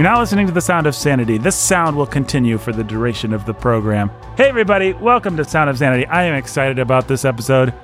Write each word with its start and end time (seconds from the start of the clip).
You're 0.00 0.08
now 0.08 0.18
listening 0.18 0.46
to 0.46 0.52
the 0.54 0.62
sound 0.62 0.86
of 0.86 0.94
sanity. 0.94 1.36
This 1.36 1.54
sound 1.54 1.94
will 1.94 2.06
continue 2.06 2.56
for 2.56 2.72
the 2.72 2.82
duration 2.82 3.34
of 3.34 3.44
the 3.44 3.52
program. 3.52 4.10
Hey, 4.34 4.48
everybody, 4.48 4.94
welcome 4.94 5.36
to 5.36 5.44
Sound 5.44 5.68
of 5.68 5.76
Sanity. 5.76 6.06
I 6.06 6.24
am 6.24 6.36
excited 6.36 6.78
about 6.78 7.06
this 7.06 7.26
episode, 7.26 7.74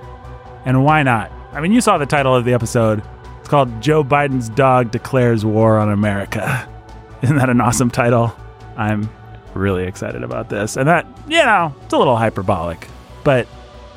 and 0.64 0.82
why 0.82 1.02
not? 1.02 1.30
I 1.52 1.60
mean, 1.60 1.72
you 1.72 1.82
saw 1.82 1.98
the 1.98 2.06
title 2.06 2.34
of 2.34 2.46
the 2.46 2.54
episode. 2.54 3.02
It's 3.38 3.50
called 3.50 3.82
Joe 3.82 4.02
Biden's 4.02 4.48
Dog 4.48 4.92
Declares 4.92 5.44
War 5.44 5.76
on 5.76 5.92
America. 5.92 6.66
Isn't 7.22 7.36
that 7.36 7.50
an 7.50 7.60
awesome 7.60 7.90
title? 7.90 8.34
I'm 8.78 9.10
really 9.52 9.84
excited 9.84 10.22
about 10.22 10.48
this. 10.48 10.78
And 10.78 10.88
that, 10.88 11.06
you 11.28 11.44
know, 11.44 11.74
it's 11.84 11.92
a 11.92 11.98
little 11.98 12.16
hyperbolic, 12.16 12.88
but 13.24 13.46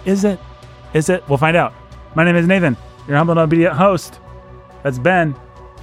is 0.04 0.26
it? 0.26 0.42
Is 0.94 1.08
it? 1.08 1.24
We'll 1.30 1.38
find 1.38 1.56
out. 1.56 1.74
My 2.16 2.26
name 2.26 2.36
is 2.36 2.47
Nathan, 2.47 2.75
your 3.07 3.15
humble 3.15 3.32
and 3.32 3.39
obedient 3.39 3.78
host. 3.78 4.20
That's 4.83 5.00
Ben, 5.00 5.38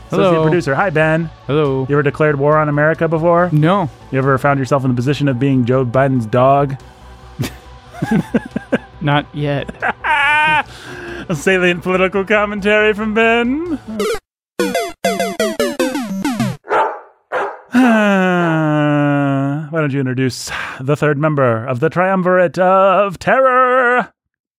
associate 0.07 0.43
producer. 0.43 0.75
Hi, 0.75 0.91
Ben. 0.91 1.31
Hello. 1.47 1.87
You 1.89 1.95
ever 1.97 2.03
declared 2.03 2.39
war 2.39 2.57
on 2.59 2.69
America 2.69 3.09
before? 3.09 3.51
No. 3.53 3.91
You 4.11 4.19
ever 4.19 4.37
found 4.39 4.59
yourself 4.59 4.85
in 4.85 4.91
the 4.91 4.97
position 4.97 5.29
of 5.29 5.39
being 5.39 5.65
Joe 5.65 5.85
Biden's 5.85 6.27
dog? 6.27 6.77
Not 9.01 9.27
yet. 9.35 9.71
A 11.29 11.35
salient 11.35 11.83
political 11.83 12.25
commentary 12.25 12.95
from 12.95 13.15
Ben. 13.15 13.79
Why 19.71 19.81
don't 19.81 19.93
you 19.93 20.01
introduce 20.01 20.51
the 20.81 20.97
third 20.97 21.19
member 21.19 21.65
of 21.67 21.81
the 21.81 21.91
triumvirate 21.91 22.59
of 22.59 23.19
terror? 23.19 24.13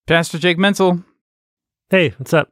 Pastor 0.06 0.38
Jake 0.38 0.58
Menzel, 0.58 1.02
Hey, 1.90 2.10
what's 2.18 2.34
up? 2.34 2.50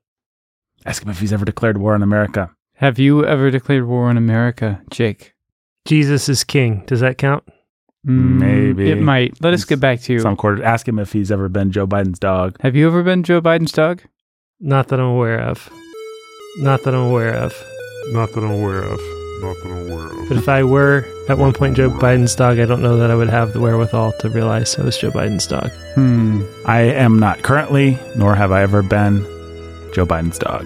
Ask 0.87 1.03
him 1.03 1.11
if 1.11 1.21
he's 1.21 1.33
ever 1.33 1.45
declared 1.45 1.77
war 1.77 1.95
on 1.95 2.03
America. 2.03 2.51
Have 2.77 2.99
you 2.99 3.25
ever 3.25 3.51
declared 3.51 3.87
war 3.87 4.09
on 4.09 4.17
America, 4.17 4.81
Jake? 4.91 5.35
Jesus 5.87 6.29
is 6.29 6.45
king. 6.45 6.83
Does 6.87 7.01
that 7.01 7.19
count? 7.19 7.45
Mm, 8.07 8.39
Maybe. 8.39 8.91
It 8.91 9.01
might. 9.01 9.41
Let 9.43 9.55
us 9.55 9.65
get 9.65 9.81
back 9.81 10.01
to 10.03 10.13
you. 10.13 10.21
Some 10.21 10.37
quarter. 10.37 10.63
Ask 10.63 10.87
him 10.87 10.99
if 10.99 11.13
he's 11.13 11.31
ever 11.33 11.49
been 11.49 11.73
Joe 11.73 11.87
Biden's 11.87 12.19
dog. 12.19 12.57
Have 12.61 12.77
you 12.77 12.87
ever 12.87 13.03
been 13.03 13.23
Joe 13.23 13.41
Biden's 13.41 13.73
dog? 13.73 14.03
Not 14.61 14.89
that 14.89 15.01
I'm 15.01 15.07
aware 15.07 15.41
of. 15.41 15.69
Not 16.59 16.83
that 16.85 16.95
I'm 16.95 17.09
aware 17.11 17.35
of. 17.35 17.53
Not 18.13 18.33
that 18.33 18.45
I'm 18.45 18.51
aware 18.53 18.83
of. 18.83 19.01
Not 19.43 19.57
that 19.63 19.67
I'm 19.71 19.91
aware 19.91 20.07
of. 20.23 20.29
But 20.29 20.39
if 20.39 20.49
I 20.49 20.63
were 20.63 21.05
at 21.29 21.39
one 21.39 21.53
point 21.53 21.77
Joe 21.77 21.91
Biden's 21.91 22.35
dog, 22.35 22.59
I 22.59 22.65
don't 22.65 22.81
know 22.83 22.97
that 22.97 23.11
I 23.11 23.15
would 23.15 23.29
have 23.29 23.53
the 23.53 23.61
wherewithal 23.61 24.13
to 24.21 24.31
realize 24.31 24.79
I 24.79 24.83
was 24.83 24.97
Joe 24.97 25.11
Biden's 25.11 25.47
dog. 25.47 25.71
Hmm. 25.95 26.43
I 26.65 26.81
am 26.83 27.19
not 27.19 27.43
currently, 27.43 27.99
nor 28.17 28.35
have 28.35 28.53
I 28.53 28.63
ever 28.63 28.83
been 28.83 29.19
Joe 29.93 30.07
Biden's 30.07 30.39
dog. 30.39 30.65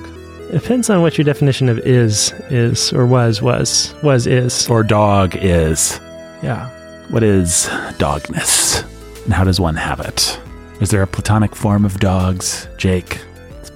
Depends 0.53 0.91
on 0.91 1.01
what 1.01 1.17
your 1.17 1.25
definition 1.25 1.69
of 1.69 1.79
is 1.81 2.33
is 2.51 2.93
or 2.93 3.07
was 3.07 3.41
was 3.41 3.95
was 4.03 4.27
is. 4.27 4.69
Or 4.69 4.83
dog 4.83 5.37
is. 5.37 6.01
Yeah. 6.43 6.69
What 7.09 7.23
is 7.23 7.67
dogness? 7.99 8.85
And 9.25 9.33
how 9.33 9.45
does 9.45 9.61
one 9.61 9.77
have 9.77 10.01
it? 10.01 10.41
Is 10.81 10.91
there 10.91 11.03
a 11.03 11.07
platonic 11.07 11.55
form 11.55 11.85
of 11.85 12.01
dogs, 12.01 12.69
Jake? 12.79 13.21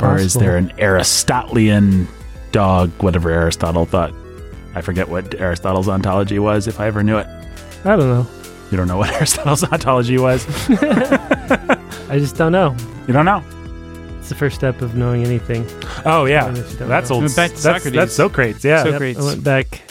Or 0.01 0.17
is 0.17 0.35
possible. 0.35 0.41
there 0.41 0.57
an 0.57 0.73
Aristotelian 0.79 2.09
dog, 2.51 2.91
whatever 3.03 3.31
Aristotle 3.31 3.87
thought? 3.87 4.13
I 4.75 4.81
forget 4.81 5.09
what 5.09 5.35
Aristotle's 5.41 5.89
ontology 5.89 6.39
was, 6.39 6.67
if 6.67 6.81
I 6.81 6.87
ever 6.89 7.03
knew 7.03 7.19
it. 7.19 7.27
I 7.85 7.97
don't 7.97 8.01
know. 8.01 8.27
You 8.71 8.77
don't 8.77 8.89
know 8.89 8.97
what 8.97 9.11
Aristotle's 9.15 9.63
ontology 9.65 10.19
was? 10.19 10.45
I 12.09 12.19
just 12.19 12.37
don't 12.37 12.53
know. 12.53 12.77
You 13.07 13.13
don't 13.13 13.25
know? 13.25 13.45
It's 14.25 14.31
the 14.31 14.37
first 14.37 14.57
step 14.57 14.81
of 14.81 14.95
knowing 14.95 15.23
anything. 15.23 15.67
Oh, 16.07 16.25
yeah. 16.25 16.47
I 16.47 16.55
just 16.55 16.79
don't 16.79 16.89
That's 16.89 17.11
know. 17.11 17.17
old. 17.17 17.37
Back 17.37 17.51
to 17.51 17.57
that's, 17.57 17.61
Socrates. 17.63 17.93
that's 17.93 18.13
Socrates, 18.15 18.65
yeah. 18.65 18.79
So- 18.83 18.85
Yep, 18.89 18.93
Socrates. 18.95 19.19
I 19.19 19.23
went 19.23 19.45
back. 19.45 19.83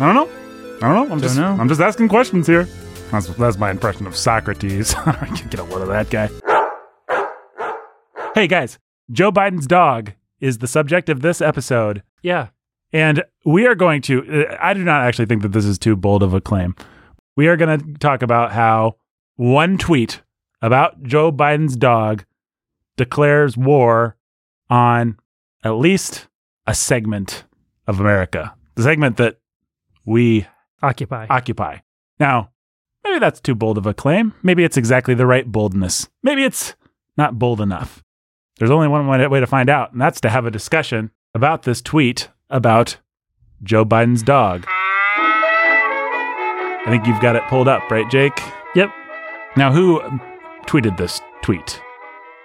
I 0.00 0.12
don't 0.12 0.14
know. 0.16 0.28
I 0.78 0.92
don't 0.92 1.08
know. 1.08 1.14
I'm 1.14 1.20
just, 1.20 1.36
know. 1.36 1.56
I'm 1.60 1.68
just 1.68 1.80
asking 1.80 2.08
questions 2.08 2.48
here. 2.48 2.64
That's, 3.12 3.28
that's 3.28 3.56
my 3.56 3.70
impression 3.70 4.08
of 4.08 4.16
Socrates. 4.16 4.92
I 5.06 5.12
can 5.12 5.48
get 5.50 5.60
a 5.60 5.62
load 5.62 5.82
of 5.82 5.86
that 5.86 6.10
guy. 6.10 6.30
Hey, 8.34 8.48
guys. 8.48 8.80
Joe 9.12 9.30
Biden's 9.30 9.68
dog 9.68 10.14
is 10.40 10.58
the 10.58 10.66
subject 10.66 11.08
of 11.08 11.22
this 11.22 11.40
episode. 11.40 12.02
Yeah. 12.22 12.48
And 12.92 13.22
we 13.44 13.68
are 13.68 13.76
going 13.76 14.02
to, 14.02 14.48
uh, 14.50 14.56
I 14.60 14.74
do 14.74 14.82
not 14.82 15.02
actually 15.06 15.26
think 15.26 15.42
that 15.42 15.52
this 15.52 15.64
is 15.64 15.78
too 15.78 15.94
bold 15.94 16.24
of 16.24 16.34
a 16.34 16.40
claim. 16.40 16.74
We 17.36 17.46
are 17.46 17.56
going 17.56 17.78
to 17.78 17.98
talk 18.00 18.22
about 18.22 18.50
how 18.50 18.96
one 19.36 19.78
tweet 19.78 20.22
about 20.60 21.04
Joe 21.04 21.30
Biden's 21.30 21.76
dog 21.76 22.24
declares 22.96 23.56
war 23.56 24.16
on 24.70 25.18
at 25.62 25.70
least 25.72 26.28
a 26.66 26.74
segment 26.74 27.44
of 27.86 28.00
America, 28.00 28.54
the 28.74 28.82
segment 28.82 29.16
that 29.18 29.38
we 30.04 30.46
Occupy. 30.82 31.26
occupy. 31.30 31.78
Now, 32.18 32.50
maybe 33.02 33.18
that's 33.18 33.40
too 33.40 33.54
bold 33.54 33.78
of 33.78 33.86
a 33.86 33.94
claim. 33.94 34.34
Maybe 34.42 34.64
it's 34.64 34.76
exactly 34.76 35.14
the 35.14 35.26
right 35.26 35.50
boldness. 35.50 36.08
Maybe 36.22 36.44
it's 36.44 36.74
not 37.16 37.38
bold 37.38 37.60
enough. 37.60 38.02
There's 38.58 38.70
only 38.70 38.88
one 38.88 39.06
way 39.06 39.26
way 39.26 39.40
to 39.40 39.46
find 39.46 39.68
out, 39.68 39.92
and 39.92 40.00
that's 40.00 40.20
to 40.22 40.30
have 40.30 40.46
a 40.46 40.50
discussion 40.50 41.10
about 41.34 41.64
this 41.64 41.80
tweet 41.82 42.28
about 42.50 42.98
Joe 43.62 43.84
Biden's 43.84 44.22
dog. 44.22 44.64
I 46.86 46.90
think 46.90 47.06
you've 47.06 47.20
got 47.20 47.34
it 47.34 47.42
pulled 47.48 47.66
up, 47.66 47.90
right, 47.90 48.08
Jake? 48.10 48.38
Yep. 48.74 48.90
Now, 49.56 49.72
who 49.72 50.00
tweeted 50.66 50.96
this 50.98 51.20
tweet? 51.42 51.80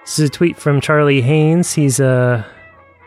This 0.10 0.18
is 0.18 0.30
a 0.30 0.32
tweet 0.32 0.58
from 0.58 0.82
Charlie 0.82 1.22
Haynes. 1.22 1.72
He's 1.72 2.00
a 2.00 2.44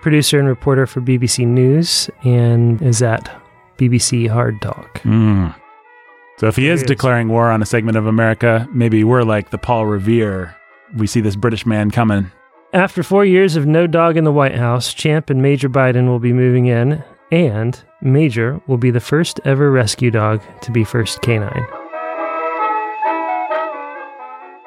producer 0.02 0.38
and 0.38 0.46
reporter 0.46 0.86
for 0.86 1.00
BBC 1.00 1.44
News 1.44 2.08
and 2.22 2.80
is 2.80 3.02
at 3.02 3.28
BBC 3.76 4.28
Hard 4.28 4.62
Talk. 4.62 5.02
Mm. 5.02 5.52
So, 6.38 6.46
if 6.46 6.54
he 6.54 6.66
There 6.66 6.74
is 6.74 6.82
he 6.82 6.84
is. 6.84 6.88
declaring 6.88 7.28
war 7.28 7.50
on 7.50 7.60
a 7.60 7.66
segment 7.66 7.96
of 7.96 8.06
America, 8.06 8.68
maybe 8.72 9.02
we're 9.02 9.24
like 9.24 9.50
the 9.50 9.58
Paul 9.58 9.86
Revere. 9.86 10.54
We 10.96 11.08
see 11.08 11.20
this 11.20 11.34
British 11.34 11.66
man 11.66 11.90
coming. 11.90 12.30
After 12.72 13.02
four 13.02 13.24
years 13.24 13.56
of 13.56 13.66
no 13.66 13.88
dog 13.88 14.16
in 14.16 14.22
the 14.22 14.30
White 14.30 14.54
House, 14.54 14.94
Champ 14.94 15.28
and 15.28 15.42
Major 15.42 15.68
Biden 15.68 16.06
will 16.06 16.20
be 16.20 16.32
moving 16.32 16.66
in, 16.66 17.02
and 17.32 17.82
Major 18.00 18.60
will 18.68 18.78
be 18.78 18.92
the 18.92 19.00
first 19.00 19.40
ever 19.44 19.72
rescue 19.72 20.12
dog 20.12 20.40
to 20.60 20.70
be 20.70 20.84
first 20.84 21.20
canine. 21.20 21.66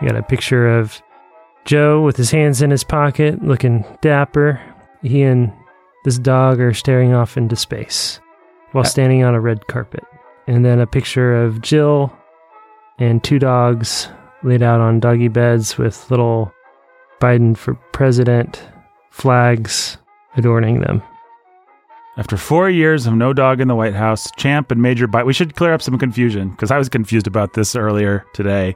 You 0.02 0.10
got 0.10 0.18
a 0.18 0.24
picture 0.24 0.68
of 0.68 1.02
Joe 1.66 2.02
with 2.02 2.16
his 2.16 2.32
hands 2.32 2.62
in 2.62 2.70
his 2.72 2.84
pocket, 2.84 3.44
looking 3.44 3.84
dapper. 4.02 4.62
He 5.02 5.24
and 5.24 5.52
this 6.04 6.20
dog 6.20 6.60
are 6.60 6.74
staring 6.74 7.14
off 7.14 7.38
into 7.38 7.56
space 7.56 8.20
while 8.72 8.84
Uh, 8.84 8.88
standing 8.88 9.24
on 9.24 9.34
a 9.34 9.42
red 9.42 9.68
carpet. 9.68 10.04
And 10.48 10.64
then 10.64 10.80
a 10.80 10.88
picture 10.88 11.44
of 11.44 11.62
Jill 11.62 12.14
and 13.00 13.24
two 13.24 13.40
dogs 13.40 14.10
laid 14.44 14.62
out 14.62 14.80
on 14.80 15.00
doggy 15.00 15.28
beds 15.28 15.78
with 15.78 16.10
little 16.12 16.54
Biden 17.20 17.58
for 17.58 17.74
president 17.92 18.62
flags 19.10 19.98
adorning 20.38 20.82
them. 20.82 21.02
After 22.18 22.38
four 22.38 22.70
years 22.70 23.08
of 23.08 23.16
no 23.16 23.34
dog 23.34 23.60
in 23.60 23.68
the 23.68 23.76
White 23.76 23.96
House, 23.96 24.30
Champ 24.38 24.72
and 24.72 24.82
Major 24.82 25.08
Biden. 25.08 25.26
We 25.26 25.34
should 25.34 25.56
clear 25.56 25.74
up 25.74 25.82
some 25.82 25.98
confusion 25.98 26.50
because 26.52 26.72
I 26.72 26.78
was 26.78 26.90
confused 26.90 27.28
about 27.28 27.54
this 27.54 27.76
earlier 27.76 28.26
today. 28.34 28.76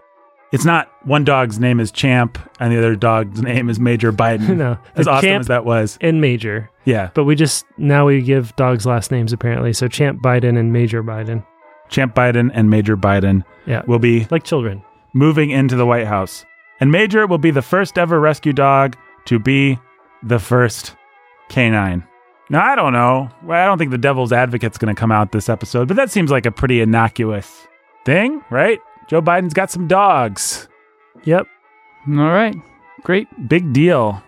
It's 0.51 0.65
not 0.65 0.89
one 1.05 1.23
dog's 1.23 1.59
name 1.59 1.79
is 1.79 1.91
Champ 1.91 2.37
and 2.59 2.73
the 2.73 2.77
other 2.79 2.95
dog's 2.95 3.41
name 3.43 3.69
is 3.69 3.79
Major 3.79 4.11
Biden. 4.11 4.55
no, 4.57 4.77
as 4.95 5.07
awesome 5.07 5.27
Champ 5.29 5.39
as 5.41 5.47
that 5.47 5.65
was. 5.65 5.97
and 6.01 6.19
Major. 6.21 6.69
Yeah. 6.85 7.09
But 7.13 7.25
we 7.25 7.35
just 7.35 7.65
now 7.77 8.05
we 8.07 8.21
give 8.21 8.55
dogs 8.55 8.85
last 8.85 9.11
names 9.11 9.31
apparently. 9.33 9.73
So 9.73 9.87
Champ 9.87 10.21
Biden 10.21 10.57
and 10.57 10.73
Major 10.73 11.03
Biden, 11.03 11.45
Champ 11.89 12.15
Biden 12.15 12.49
and 12.53 12.69
Major 12.69 12.97
Biden 12.97 13.43
Yeah. 13.67 13.83
will 13.87 13.99
be 13.99 14.27
like 14.31 14.43
children. 14.43 14.83
moving 15.13 15.49
into 15.51 15.75
the 15.75 15.85
White 15.85 16.07
House. 16.07 16.45
And 16.79 16.91
Major 16.91 17.27
will 17.27 17.37
be 17.39 17.51
the 17.51 17.61
first 17.61 17.97
ever 17.97 18.19
rescue 18.19 18.53
dog 18.53 18.95
to 19.25 19.37
be 19.37 19.77
the 20.23 20.39
first 20.39 20.95
canine. 21.49 22.03
Now, 22.49 22.63
I 22.65 22.75
don't 22.75 22.93
know. 22.93 23.29
Well, 23.43 23.61
I 23.61 23.65
don't 23.67 23.77
think 23.77 23.91
the 23.91 23.97
devil's 23.97 24.31
advocate's 24.31 24.77
going 24.79 24.93
to 24.95 24.99
come 24.99 25.11
out 25.11 25.31
this 25.31 25.49
episode, 25.49 25.87
but 25.87 25.97
that 25.97 26.09
seems 26.09 26.31
like 26.31 26.45
a 26.47 26.51
pretty 26.51 26.81
innocuous 26.81 27.67
thing, 28.05 28.41
right? 28.49 28.79
Joe 29.09 29.21
Biden's 29.21 29.53
got 29.53 29.71
some 29.71 29.87
dogs. 29.87 30.67
Yep. 31.23 31.47
All 32.07 32.13
right. 32.13 32.55
Great. 33.03 33.27
Big 33.49 33.73
deal. 33.73 34.21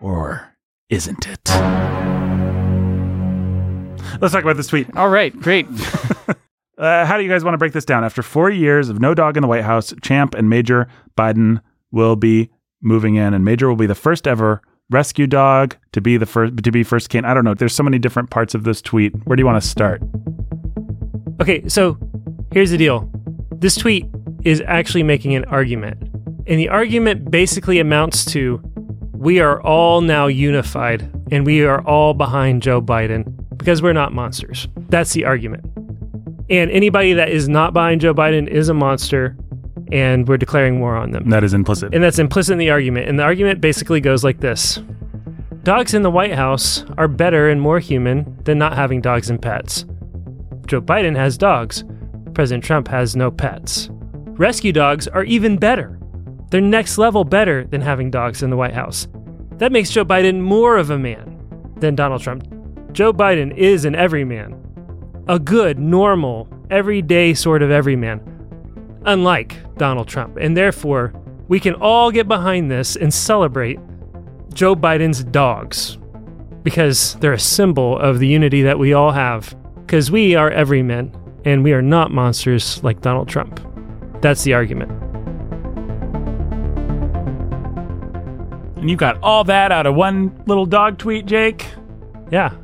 Or 0.00 0.54
isn't 0.90 1.26
it? 1.26 1.40
Let's 4.20 4.34
talk 4.34 4.42
about 4.42 4.56
this 4.56 4.66
tweet. 4.66 4.94
All 4.96 5.08
right. 5.08 5.38
Great. 5.40 5.66
Uh, 6.80 7.04
how 7.04 7.18
do 7.18 7.22
you 7.22 7.28
guys 7.28 7.44
want 7.44 7.52
to 7.52 7.58
break 7.58 7.74
this 7.74 7.84
down? 7.84 8.04
After 8.04 8.22
four 8.22 8.48
years 8.48 8.88
of 8.88 9.00
no 9.00 9.12
dog 9.12 9.36
in 9.36 9.42
the 9.42 9.46
White 9.46 9.64
House, 9.64 9.92
Champ 10.00 10.34
and 10.34 10.48
Major 10.48 10.88
Biden 11.14 11.60
will 11.90 12.16
be 12.16 12.48
moving 12.80 13.16
in, 13.16 13.34
and 13.34 13.44
Major 13.44 13.68
will 13.68 13.76
be 13.76 13.84
the 13.84 13.94
first 13.94 14.26
ever 14.26 14.62
rescue 14.88 15.26
dog 15.26 15.76
to 15.92 16.00
be 16.00 16.16
the 16.16 16.24
first 16.24 16.56
to 16.64 16.70
be 16.70 16.82
first 16.82 17.10
can. 17.10 17.26
I 17.26 17.34
don't 17.34 17.44
know. 17.44 17.52
There's 17.52 17.74
so 17.74 17.82
many 17.82 17.98
different 17.98 18.30
parts 18.30 18.54
of 18.54 18.64
this 18.64 18.80
tweet. 18.80 19.12
Where 19.26 19.36
do 19.36 19.42
you 19.42 19.46
want 19.46 19.62
to 19.62 19.68
start? 19.68 20.00
Okay, 21.42 21.68
so 21.68 21.98
here's 22.50 22.70
the 22.70 22.78
deal. 22.78 23.10
This 23.60 23.76
tweet 23.76 24.06
is 24.42 24.62
actually 24.66 25.02
making 25.02 25.34
an 25.34 25.44
argument. 25.44 26.02
And 26.46 26.58
the 26.58 26.68
argument 26.68 27.30
basically 27.30 27.78
amounts 27.78 28.24
to 28.32 28.60
we 29.12 29.38
are 29.38 29.60
all 29.62 30.00
now 30.00 30.26
unified 30.26 31.02
and 31.30 31.44
we 31.44 31.62
are 31.64 31.82
all 31.82 32.14
behind 32.14 32.62
Joe 32.62 32.80
Biden 32.80 33.36
because 33.56 33.82
we're 33.82 33.92
not 33.92 34.14
monsters. 34.14 34.66
That's 34.88 35.12
the 35.12 35.26
argument. 35.26 35.64
And 36.48 36.70
anybody 36.70 37.12
that 37.12 37.28
is 37.28 37.48
not 37.48 37.74
behind 37.74 38.00
Joe 38.00 38.14
Biden 38.14 38.48
is 38.48 38.68
a 38.68 38.74
monster, 38.74 39.36
and 39.92 40.26
we're 40.26 40.36
declaring 40.38 40.80
war 40.80 40.96
on 40.96 41.12
them. 41.12 41.28
That 41.30 41.44
is 41.44 41.54
implicit. 41.54 41.94
And 41.94 42.02
that's 42.02 42.18
implicit 42.18 42.54
in 42.54 42.58
the 42.58 42.70
argument. 42.70 43.08
And 43.08 43.18
the 43.18 43.22
argument 43.22 43.60
basically 43.60 44.00
goes 44.00 44.24
like 44.24 44.40
this 44.40 44.80
Dogs 45.62 45.94
in 45.94 46.02
the 46.02 46.10
White 46.10 46.34
House 46.34 46.84
are 46.96 47.06
better 47.06 47.50
and 47.50 47.60
more 47.60 47.78
human 47.78 48.36
than 48.44 48.58
not 48.58 48.74
having 48.74 49.00
dogs 49.00 49.28
and 49.28 49.40
pets. 49.40 49.84
Joe 50.66 50.80
Biden 50.80 51.14
has 51.14 51.36
dogs. 51.36 51.84
President 52.34 52.64
Trump 52.64 52.88
has 52.88 53.16
no 53.16 53.30
pets. 53.30 53.88
Rescue 53.92 54.72
dogs 54.72 55.08
are 55.08 55.24
even 55.24 55.56
better. 55.56 55.98
They're 56.50 56.60
next 56.60 56.98
level 56.98 57.24
better 57.24 57.64
than 57.64 57.80
having 57.80 58.10
dogs 58.10 58.42
in 58.42 58.50
the 58.50 58.56
White 58.56 58.74
House. 58.74 59.06
That 59.58 59.72
makes 59.72 59.90
Joe 59.90 60.04
Biden 60.04 60.40
more 60.40 60.76
of 60.76 60.90
a 60.90 60.98
man 60.98 61.38
than 61.76 61.94
Donald 61.94 62.22
Trump. 62.22 62.44
Joe 62.92 63.12
Biden 63.12 63.56
is 63.56 63.84
an 63.84 63.94
everyman. 63.94 64.56
A 65.28 65.38
good, 65.38 65.78
normal, 65.78 66.48
everyday 66.70 67.34
sort 67.34 67.62
of 67.62 67.70
everyman. 67.70 68.20
Unlike 69.04 69.76
Donald 69.76 70.08
Trump. 70.08 70.38
And 70.38 70.56
therefore, 70.56 71.12
we 71.48 71.60
can 71.60 71.74
all 71.74 72.10
get 72.10 72.26
behind 72.26 72.70
this 72.70 72.96
and 72.96 73.12
celebrate 73.12 73.78
Joe 74.52 74.74
Biden's 74.74 75.22
dogs 75.24 75.98
because 76.62 77.14
they're 77.16 77.32
a 77.32 77.38
symbol 77.38 77.98
of 77.98 78.18
the 78.18 78.26
unity 78.26 78.62
that 78.62 78.78
we 78.78 78.92
all 78.92 79.12
have. 79.12 79.54
Because 79.86 80.10
we 80.10 80.34
are 80.34 80.50
everymen 80.50 81.12
and 81.44 81.64
we 81.64 81.72
are 81.72 81.82
not 81.82 82.10
monsters 82.10 82.82
like 82.82 83.00
Donald 83.00 83.28
Trump. 83.28 83.60
That's 84.20 84.44
the 84.44 84.54
argument. 84.54 84.90
and 88.80 88.88
you 88.88 88.96
got 88.96 89.18
all 89.22 89.44
that 89.44 89.70
out 89.70 89.86
of 89.86 89.94
one 89.94 90.42
little 90.46 90.66
dog 90.66 90.98
tweet, 90.98 91.26
Jake. 91.26 91.66
Yeah, 92.30 92.54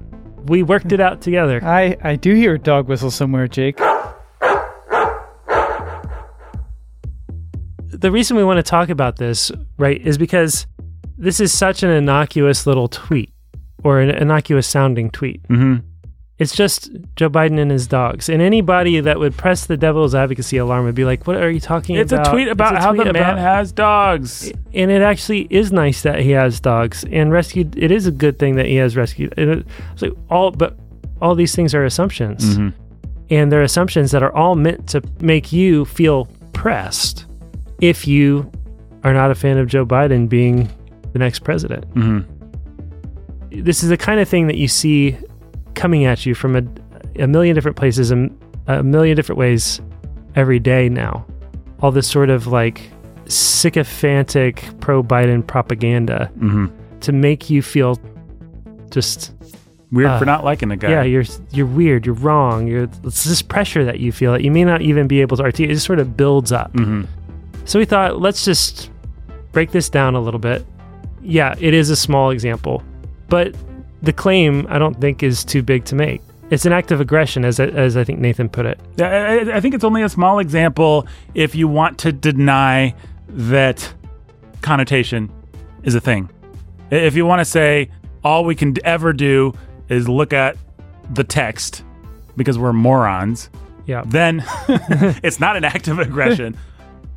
we 0.47 0.63
worked 0.63 0.93
it 0.93 1.01
out 1.01 1.21
together. 1.21 1.63
I, 1.63 1.97
I 2.03 2.17
do 2.17 2.35
hear 2.35 2.55
a 2.55 2.59
dog 2.59 2.89
whistle 2.89 3.11
somewhere, 3.11 3.47
Jake. 3.47 3.77
The 7.89 8.11
reason 8.11 8.37
we 8.37 8.45
want 8.45 8.59
to 8.59 8.63
talk 8.63 8.89
about 8.89 9.17
this, 9.17 9.53
right, 9.79 10.01
is 10.07 10.19
because 10.19 10.67
this 11.19 11.41
is 11.41 11.53
such 11.53 11.83
an 11.83 11.91
innocuous 11.91 12.67
little 12.67 12.89
tweet 12.89 13.31
or 13.85 14.01
an 14.01 14.11
innocuous 14.11 14.67
sounding 14.67 15.11
tweet. 15.11 15.43
Mm-hmm. 15.49 15.77
It's 16.39 16.55
just 16.55 16.91
Joe 17.17 17.31
Biden 17.31 17.59
and 17.59 17.71
his 17.71 17.87
dogs. 17.87 18.29
And 18.29 18.43
anybody 18.43 19.01
that 19.01 19.19
would 19.19 19.37
press 19.39 19.65
the 19.65 19.77
devil's 19.79 20.15
advocacy 20.15 20.59
alarm 20.59 20.85
would 20.85 20.95
be 20.95 21.07
like, 21.07 21.27
what 21.27 21.37
are 21.37 21.51
you 21.51 21.61
talking 21.61 21.97
It's 21.97 22.13
about? 22.13 22.27
a 22.29 22.31
tweet 22.31 22.49
about 22.49 22.75
It's 22.75 22.81
a 22.85 22.87
how 22.87 22.93
tweet 22.93 23.07
the 23.07 23.13
man 23.15 23.39
has 23.39 23.73
dogs. 23.73 24.53
and 24.75 24.91
it 24.91 25.01
actually 25.01 25.47
is 25.49 25.73
nice 25.73 26.03
that 26.03 26.19
he 26.21 26.33
has 26.33 26.61
dogs 26.61 27.05
and 27.11 27.33
rescued. 27.33 27.75
It 27.79 27.91
is 27.91 28.07
a 28.07 28.11
good 28.11 28.39
thing 28.39 28.57
that 28.57 28.67
he 28.67 28.77
has 28.77 28.97
rescued. 28.97 29.33
It's 29.39 30.03
like 30.03 30.13
all, 30.29 30.51
but 30.51 30.77
all 31.23 31.35
these 31.35 31.55
things 31.57 31.75
are 31.75 31.87
assumptions, 31.87 32.59
Mhm. 32.59 32.75
and 33.31 33.51
they're 33.51 33.63
assumptions 33.63 34.11
that 34.11 34.23
are 34.23 34.33
all 34.37 34.57
meant 34.57 34.87
to 34.89 35.03
make 35.23 35.55
you 35.55 35.87
feel 35.87 36.29
pressed 36.53 37.25
if 37.81 38.07
you 38.07 38.51
are 39.05 39.15
not 39.15 39.31
a 39.31 39.35
fan 39.35 39.57
of 39.57 39.69
Joe 39.69 39.87
Biden 39.87 40.29
being 40.29 40.69
the 41.15 41.19
next 41.19 41.39
president. 41.39 41.87
Mhm. 41.95 42.25
This 43.51 43.83
is 43.83 43.89
the 43.89 43.97
kind 43.97 44.21
of 44.21 44.29
thing 44.29 44.49
that 44.49 44.57
you 44.59 44.69
see 44.69 45.17
coming 45.77 46.05
at 46.05 46.27
you 46.27 46.35
from 46.35 46.57
a, 46.57 46.63
a 47.23 47.27
million 47.29 47.55
different 47.55 47.77
places 47.77 48.11
and 48.11 48.37
a 48.67 48.83
million 48.83 49.15
different 49.17 49.39
ways 49.39 49.81
every 50.35 50.59
day 50.59 50.89
now. 50.89 51.25
All 51.81 51.93
this 51.93 52.09
sort 52.09 52.31
of 52.31 52.49
like 52.49 52.91
sycophantic 53.29 54.65
pro 54.81 55.03
Biden 55.03 55.47
propaganda 55.47 56.31
Mhm. 56.39 56.71
to 57.01 57.13
make 57.13 57.51
you 57.51 57.63
feel 57.63 57.99
just 58.91 59.33
Weird 59.93 60.09
Uh, 60.11 60.19
for 60.19 60.25
not 60.25 60.43
liking 60.45 60.69
the 60.69 60.77
guy. 60.77 60.91
yeah 60.91 61.03
you're 61.05 61.25
you're 61.53 61.65
weird 61.67 62.07
you're 62.07 62.15
wrong 62.17 62.67
you're 62.67 62.89
it's 63.05 63.23
this 63.25 63.41
pressure 63.41 63.85
that 63.85 64.01
you 64.01 64.11
feel 64.11 64.33
that 64.33 64.43
you 64.43 64.51
may 64.51 64.65
not 64.65 64.83
even 64.83 65.07
be 65.07 65.21
able 65.21 65.37
to 65.37 65.45
articulate 65.45 65.71
it 65.71 65.75
just 65.75 65.87
sort 65.87 66.01
of 66.01 66.17
builds 66.17 66.51
up 66.51 66.73
hmm 66.77 67.03
so 67.65 67.79
we 67.79 67.85
thought 67.85 68.21
let's 68.21 68.45
just 68.45 68.91
break 69.53 69.71
this 69.71 69.89
down 69.89 70.15
a 70.17 70.21
little 70.21 70.41
bit 70.41 70.67
yeah 71.23 71.55
it 71.61 71.73
is 71.73 71.89
a 71.91 71.97
small 71.97 72.31
example 72.31 72.83
but 73.29 73.55
the 74.03 74.13
claim 74.13 74.67
i 74.69 74.79
don't 74.79 75.01
think 75.01 75.23
is 75.23 75.45
too 75.45 75.63
big 75.63 75.85
to 75.85 75.95
make 75.95 76.21
it's 76.51 76.65
an 76.67 76.73
act 76.73 76.91
of 76.93 77.01
aggression 77.01 77.45
as 77.45 77.59
as 77.59 77.97
i 77.97 78.05
think 78.05 78.19
nathan 78.21 78.49
put 78.49 78.67
it 78.67 78.79
Yeah, 78.97 79.09
I, 79.09 79.57
I 79.57 79.61
think 79.61 79.75
it's 79.75 79.85
only 79.85 80.03
a 80.03 80.09
small 80.09 80.39
example 80.39 81.07
if 81.35 81.55
you 81.55 81.67
want 81.69 81.99
to 81.99 82.13
deny 82.13 82.95
that 83.29 83.93
connotation 84.63 85.31
is 85.83 85.95
a 85.95 86.01
thing. 86.01 86.29
If 86.91 87.15
you 87.17 87.27
want 87.27 87.41
to 87.41 87.45
say 87.45 87.91
all 88.25 88.45
we 88.45 88.55
can 88.55 88.75
ever 88.85 89.13
do 89.13 89.53
is 89.89 90.09
look 90.09 90.33
at 90.33 90.57
the 91.13 91.25
text 91.25 91.85
because 92.37 92.59
we're 92.59 92.73
morons, 92.73 93.51
yeah 93.87 94.03
then 94.07 94.45
it's 95.23 95.41
not 95.41 95.57
an 95.57 95.65
act 95.65 95.89
of 95.89 95.99
aggression. 95.99 96.57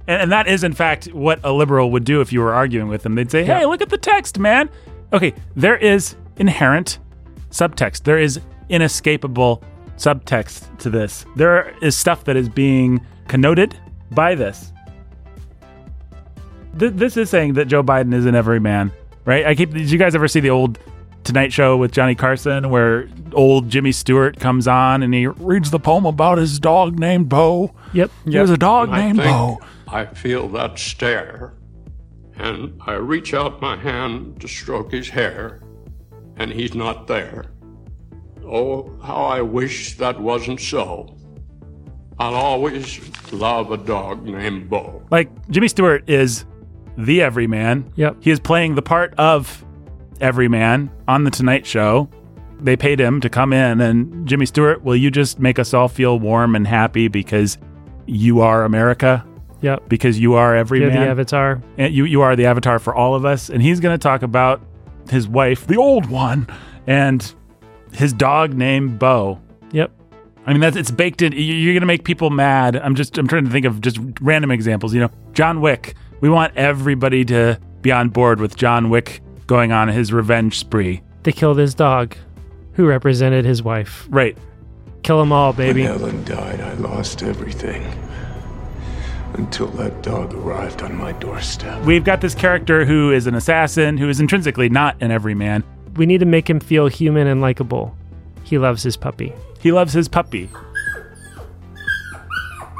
And, 0.08 0.24
and 0.24 0.32
that 0.32 0.48
is, 0.48 0.64
in 0.64 0.74
fact, 0.74 1.06
what 1.08 1.40
a 1.44 1.52
liberal 1.52 1.92
would 1.92 2.04
do 2.04 2.22
if 2.22 2.34
you 2.34 2.42
were 2.42 2.54
arguing 2.54 2.88
with 2.88 3.04
them. 3.04 3.16
They'd 3.16 3.30
say, 3.32 3.44
hey, 3.44 3.60
Yeah. 3.62 3.66
look 3.68 3.82
at 3.82 3.90
the 3.90 3.98
text, 3.98 4.40
man. 4.40 4.70
Okay, 5.14 5.34
there 5.56 5.78
is 5.78 6.16
inherent 6.40 7.00
subtext, 7.52 8.04
there 8.04 8.18
is 8.18 8.40
inescapable 8.70 9.64
subtext 9.98 10.78
to 10.80 10.90
this. 10.90 11.26
There 11.36 11.76
is 11.82 11.96
stuff 11.96 12.24
that 12.26 12.36
is 12.38 12.50
being 12.50 13.06
connoted 13.28 13.78
by 14.12 14.36
this. 14.36 14.72
Th- 16.78 16.94
this 16.94 17.18
is 17.18 17.30
saying 17.30 17.54
that 17.54 17.66
Joe 17.66 17.84
Biden 17.84 18.14
is 18.14 18.26
an 18.26 18.36
everyman, 18.36 18.92
right? 19.26 19.46
I 19.46 19.56
keep. 19.56 19.72
Did 19.72 19.92
you 19.92 19.98
guys 20.00 20.16
ever 20.16 20.28
see 20.28 20.40
the 20.40 20.50
old 20.52 20.80
Tonight 21.24 21.52
Show 21.52 21.78
with 21.78 21.92
Johnny 21.92 22.16
Carson, 22.16 22.70
where 22.70 23.10
old 23.34 23.70
Jimmy 23.70 23.92
Stewart 23.92 24.40
comes 24.40 24.68
on 24.68 25.04
and 25.04 25.14
he 25.14 25.28
reads 25.28 25.72
the 25.72 25.80
poem 25.80 26.06
about 26.06 26.38
his 26.38 26.60
dog 26.60 26.98
named 26.98 27.28
Bo? 27.30 27.74
yep 27.94 28.12
There's 28.26 28.50
a 28.50 28.58
dog 28.58 28.90
I 28.90 29.02
named 29.02 29.20
think 29.20 29.30
Bo. 29.30 29.60
I 29.88 30.06
feel 30.06 30.48
that 30.50 30.78
stare, 30.80 31.54
and 32.38 32.80
I 32.86 32.94
reach 32.94 33.34
out 33.34 33.62
my 33.62 33.76
hand 33.76 34.40
to 34.42 34.48
stroke 34.48 34.92
his 34.92 35.10
hair, 35.10 35.62
and 36.40 36.52
he's 36.52 36.74
not 36.74 37.08
there. 37.08 37.46
Oh, 38.46 38.98
how 39.04 39.18
I 39.26 39.42
wish 39.42 39.98
that 39.98 40.20
wasn't 40.20 40.60
so. 40.60 41.16
I'll 42.18 42.34
always 42.36 43.00
love 43.32 43.72
a 43.72 43.78
dog 43.78 44.26
named 44.26 44.70
Bo. 44.70 45.04
Like 45.12 45.30
Jimmy 45.50 45.68
Stewart 45.68 46.10
is 46.10 46.46
the 46.98 47.22
everyman. 47.22 47.92
Yep. 47.96 48.18
He 48.22 48.32
is 48.32 48.40
playing 48.40 48.76
the 48.76 48.82
part 48.82 49.14
of 49.18 49.64
everyman 50.20 50.90
on 51.08 51.24
the 51.24 51.32
Tonight 51.32 51.66
Show. 51.66 52.10
They 52.62 52.76
paid 52.76 53.00
him 53.00 53.22
to 53.22 53.30
come 53.30 53.54
in, 53.54 53.80
and 53.80 54.28
Jimmy 54.28 54.46
Stewart, 54.46 54.84
will 54.84 54.96
you 54.98 55.10
just 55.10 55.40
make 55.40 55.60
us 55.60 55.74
all 55.74 55.88
feel 55.88 56.20
warm 56.20 56.56
and 56.58 56.68
happy 56.68 57.08
because 57.08 57.58
you 58.06 58.42
are 58.42 58.64
America? 58.66 59.26
yep 59.62 59.88
Because 59.90 60.18
you 60.20 60.34
are 60.36 60.52
you're 60.52 60.58
everyman. 60.60 60.92
the 60.94 61.00
avatar 61.00 61.62
and 61.78 61.94
you 61.94 62.06
you 62.06 62.22
are 62.22 62.36
the 62.38 62.46
avatar 62.46 62.80
for 62.80 62.96
all 62.96 63.14
of 63.14 63.26
us 63.26 63.50
and 63.50 63.62
he's 63.62 63.82
going 63.82 63.94
to 63.94 64.02
talk 64.02 64.22
about 64.24 64.62
his 65.10 65.28
wife 65.28 65.68
the 65.68 65.78
old 65.78 66.06
one 66.08 66.48
and 66.88 67.34
his 67.92 68.14
dog 68.14 68.54
named 68.54 69.00
bo. 69.00 69.40
Yep. 69.72 69.92
I 70.46 70.52
mean 70.54 70.62
that's 70.62 70.76
it's 70.78 70.92
baked 70.92 71.22
in. 71.22 71.34
You- 71.34 71.40
you're 71.40 71.74
going 71.74 71.82
to 71.82 71.88
make 71.88 72.04
people 72.04 72.30
mad. 72.30 72.76
I'm 72.76 72.96
just 72.96 73.18
i'm 73.18 73.28
trying 73.28 73.46
to 73.46 73.52
think 73.52 73.66
of 73.66 73.82
just 73.82 74.00
random 74.22 74.52
examples 74.52 74.94
you 74.94 75.00
know. 75.02 75.12
John 75.34 75.62
wick. 75.62 75.96
We 76.22 76.30
want 76.30 76.56
everybody 76.56 77.24
to 77.26 77.60
be 77.82 77.92
on 77.92 78.10
board 78.10 78.42
with 78.42 78.56
john 78.58 78.90
wick 78.90 79.22
going 79.48 79.72
on 79.72 79.88
his 79.88 80.12
revenge 80.14 80.58
spree. 80.60 81.02
They 81.24 81.32
killed 81.32 81.58
his 81.58 81.74
dog 81.74 82.16
who 82.74 82.86
represented 82.88 83.46
his 83.46 83.62
wife. 83.64 84.08
Right. 84.10 84.38
Kill 85.04 85.20
them 85.20 85.32
all 85.32 85.54
baby. 85.54 85.84
When 85.84 85.92
Ellen 85.92 86.24
died, 86.26 86.62
I 86.62 86.74
lost 86.74 87.24
everything. 87.24 87.82
Until 89.40 89.68
that 89.68 90.04
dog 90.04 90.34
arrived 90.34 90.82
on 90.82 90.96
my 90.96 91.12
doorstep. 91.14 91.84
we've 91.86 92.04
got 92.04 92.20
this 92.22 92.36
character 92.36 92.86
who 92.86 93.12
is 93.12 93.26
an 93.28 93.36
assassin 93.36 93.98
who 93.98 94.10
is 94.10 94.20
intrinsically 94.20 94.70
not 94.70 94.96
an 95.02 95.12
everyman 95.12 95.64
we 95.96 96.06
need 96.06 96.20
to 96.20 96.26
make 96.26 96.50
him 96.50 96.60
feel 96.60 96.88
human 96.88 97.26
and 97.28 97.40
likable 97.42 97.96
he 98.44 98.58
loves 98.58 98.84
his 98.84 98.98
puppy 98.98 99.34
He 99.62 99.72
loves 99.72 99.94
his 99.94 100.08
puppy. 100.08 100.50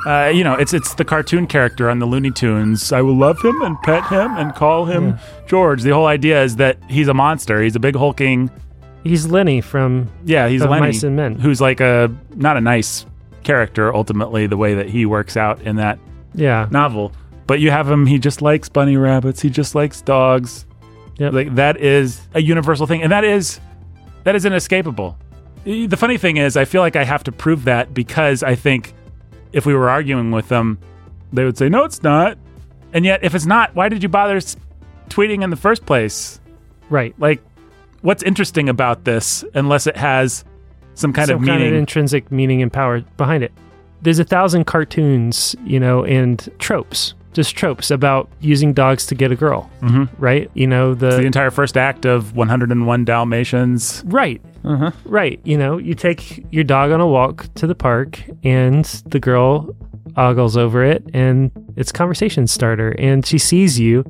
Uh, 0.06 0.32
you 0.34 0.46
know, 0.46 0.54
it's 0.54 0.74
it's 0.74 0.94
the 0.94 1.04
cartoon 1.04 1.46
character 1.46 1.90
on 1.90 2.00
the 2.00 2.06
Looney 2.06 2.32
Tunes. 2.32 2.94
I 2.94 3.02
will 3.02 3.18
love 3.18 3.38
him 3.44 3.62
and 3.62 3.78
pet 3.82 4.06
him 4.08 4.32
and 4.38 4.56
call 4.56 4.86
him 4.86 5.18
George. 5.46 5.82
The 5.84 5.90
whole 5.94 6.08
idea 6.08 6.42
is 6.42 6.56
that 6.56 6.78
he's 6.90 7.10
a 7.10 7.14
monster. 7.14 7.62
He's 7.62 7.76
a 7.76 7.82
big 7.82 7.96
hulking. 7.98 8.50
he's 9.04 9.28
lenny 9.28 9.60
from 9.60 10.08
Yeah, 10.24 10.48
he's 10.48 10.62
Of 10.62 10.70
Lenny, 10.70 10.88
Mice 10.88 11.04
and 11.04 11.18
Men. 11.18 11.36
who's 11.36 11.60
like 11.60 11.82
a 11.82 12.10
not 12.36 12.56
a 12.56 12.62
nice 12.62 13.06
character. 13.44 13.94
Ultimately, 13.94 14.48
the 14.48 14.58
way 14.58 14.74
that 14.74 14.88
he 14.90 15.06
works 15.06 15.36
out 15.36 15.62
in 15.64 15.76
that 15.76 16.00
yeah 16.34 16.68
novel. 16.72 17.12
But 17.48 17.60
you 17.60 17.72
have 17.72 17.90
him. 17.90 18.06
He 18.06 18.20
just 18.20 18.42
likes 18.44 18.70
bunny 18.70 18.96
rabbits. 18.96 19.42
He 19.42 19.50
just 19.50 19.74
likes 19.74 20.02
dogs. 20.02 20.66
Yep. 21.18 21.34
Like 21.34 21.56
that 21.56 21.78
is 21.78 22.22
a 22.34 22.42
universal 22.42 22.86
thing, 22.86 23.02
and 23.02 23.12
that 23.12 23.24
is 23.24 23.60
that 24.24 24.36
is 24.36 24.46
inescapable. 24.46 25.18
The 25.66 25.98
funny 25.98 26.18
thing 26.18 26.38
is, 26.38 26.56
I 26.56 26.66
feel 26.66 26.82
like 26.82 26.96
I 26.96 27.04
have 27.04 27.24
to 27.26 27.32
prove 27.32 27.66
that 27.66 27.94
because 27.94 28.44
I 28.44 28.56
think 28.56 28.94
if 29.52 29.66
we 29.66 29.74
were 29.74 29.90
arguing 29.90 30.32
with 30.32 30.48
them, 30.48 30.78
they 31.34 31.44
would 31.44 31.58
say, 31.58 31.70
"No, 31.70 31.84
it's 31.84 32.02
not." 32.04 32.38
And 32.94 33.04
yet, 33.06 33.24
if 33.24 33.36
it's 33.36 33.46
not, 33.46 33.76
why 33.76 33.90
did 33.90 34.02
you 34.02 34.10
bother 34.10 34.38
s- 34.38 34.56
tweeting 35.10 35.44
in 35.44 35.50
the 35.50 35.56
first 35.58 35.86
place? 35.86 36.40
right 36.90 37.14
Like, 37.20 37.42
what's 38.02 38.24
interesting 38.24 38.68
about 38.70 39.04
this, 39.04 39.44
unless 39.54 39.86
it 39.86 39.96
has 39.98 40.44
some 40.96 41.14
kind 41.14 41.28
some 41.28 41.36
of 41.36 41.42
meaning. 41.42 41.60
kind 41.60 41.68
of 41.74 41.74
intrinsic 41.80 42.32
meaning 42.32 42.62
and 42.62 42.72
power 42.74 43.02
behind 43.18 43.44
it. 43.44 43.52
There's 44.02 44.20
a 44.20 44.24
thousand 44.24 44.66
cartoons, 44.66 45.56
you 45.66 45.80
know, 45.80 46.04
and 46.06 46.48
tropes, 46.60 47.14
just 47.34 47.56
tropes 47.56 47.92
about 47.92 48.30
using 48.40 48.74
dogs 48.74 49.06
to 49.08 49.16
get 49.16 49.32
a 49.32 49.36
girl, 49.36 49.70
Mhm. 49.82 50.10
right? 50.18 50.50
You 50.54 50.68
know, 50.68 50.94
the, 50.94 51.12
the 51.12 51.26
entire 51.26 51.52
first 51.52 51.78
act 51.78 52.06
of 52.06 52.36
101 52.36 53.04
Dalmatians. 53.06 54.04
right, 54.08 54.42
Uh-huh. 54.64 54.92
right. 55.06 55.40
You 55.44 55.58
know, 55.58 55.78
you 55.78 55.94
take 55.96 56.46
your 56.52 56.64
dog 56.64 56.92
on 56.92 57.02
a 57.02 57.08
walk 57.08 57.48
to 57.56 57.68
the 57.68 57.76
park, 57.76 58.22
and 58.44 58.86
the 59.08 59.20
girl 59.20 59.76
ogles 60.18 60.58
over 60.58 60.84
it, 60.84 61.04
and 61.14 61.52
it's 61.76 61.92
conversation 61.92 62.48
starter, 62.48 62.90
and 62.98 63.26
she 63.26 63.38
sees 63.38 63.80
you 63.80 64.04